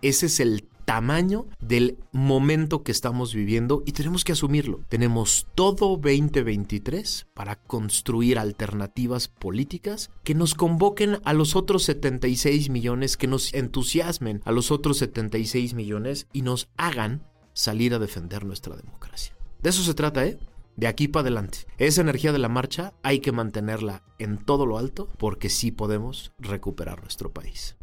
Ese 0.00 0.26
es 0.26 0.40
el 0.40 0.68
tamaño 0.86 1.46
del 1.60 1.98
momento 2.12 2.82
que 2.82 2.92
estamos 2.92 3.34
viviendo 3.34 3.82
y 3.84 3.92
tenemos 3.92 4.24
que 4.24 4.32
asumirlo. 4.32 4.80
Tenemos 4.88 5.48
todo 5.54 5.96
2023 5.96 7.26
para 7.34 7.56
construir 7.56 8.38
alternativas 8.38 9.28
políticas 9.28 10.10
que 10.24 10.34
nos 10.34 10.54
convoquen 10.54 11.18
a 11.24 11.34
los 11.34 11.56
otros 11.56 11.82
76 11.82 12.70
millones, 12.70 13.16
que 13.18 13.26
nos 13.26 13.52
entusiasmen 13.52 14.40
a 14.44 14.52
los 14.52 14.70
otros 14.70 14.96
76 14.98 15.74
millones 15.74 16.28
y 16.32 16.42
nos 16.42 16.70
hagan 16.76 17.26
salir 17.52 17.92
a 17.92 17.98
defender 17.98 18.44
nuestra 18.44 18.76
democracia. 18.76 19.36
De 19.60 19.70
eso 19.70 19.82
se 19.82 19.94
trata, 19.94 20.24
¿eh? 20.24 20.38
De 20.76 20.86
aquí 20.86 21.08
para 21.08 21.22
adelante. 21.22 21.66
Esa 21.78 22.02
energía 22.02 22.32
de 22.32 22.38
la 22.38 22.48
marcha 22.48 22.92
hay 23.02 23.18
que 23.20 23.32
mantenerla 23.32 24.04
en 24.18 24.38
todo 24.38 24.66
lo 24.66 24.78
alto 24.78 25.08
porque 25.18 25.48
sí 25.48 25.72
podemos 25.72 26.32
recuperar 26.38 27.00
nuestro 27.00 27.32
país. 27.32 27.76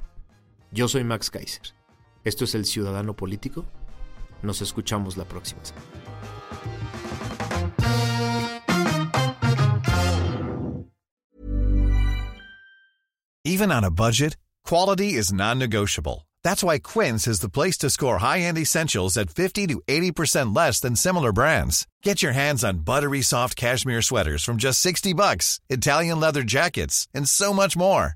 Yo 0.71 0.87
soy 0.87 1.03
Max 1.03 1.29
Kaiser. 1.29 1.82
Esto 2.23 2.45
es 2.45 2.55
El 2.55 2.65
Ciudadano 2.65 3.15
Político. 3.15 3.65
Nos 4.41 4.61
escuchamos 4.61 5.17
la 5.17 5.25
próxima. 5.25 5.61
Even 13.45 13.71
on 13.71 13.83
a 13.83 13.91
budget, 13.91 14.37
quality 14.65 15.15
is 15.15 15.33
non-negotiable. 15.33 16.27
That's 16.43 16.63
why 16.63 16.79
Quince 16.79 17.27
is 17.27 17.41
the 17.41 17.49
place 17.49 17.77
to 17.79 17.89
score 17.89 18.19
high-end 18.19 18.57
essentials 18.57 19.17
at 19.17 19.29
50 19.29 19.67
to 19.67 19.81
80% 19.87 20.55
less 20.55 20.79
than 20.79 20.95
similar 20.95 21.31
brands. 21.33 21.85
Get 22.03 22.23
your 22.23 22.33
hands 22.33 22.63
on 22.63 22.85
buttery 22.85 23.21
soft 23.21 23.55
cashmere 23.57 24.01
sweaters 24.01 24.43
from 24.43 24.57
just 24.57 24.79
60 24.79 25.13
bucks, 25.13 25.59
Italian 25.69 26.19
leather 26.19 26.43
jackets, 26.43 27.07
and 27.13 27.27
so 27.27 27.53
much 27.53 27.75
more. 27.75 28.15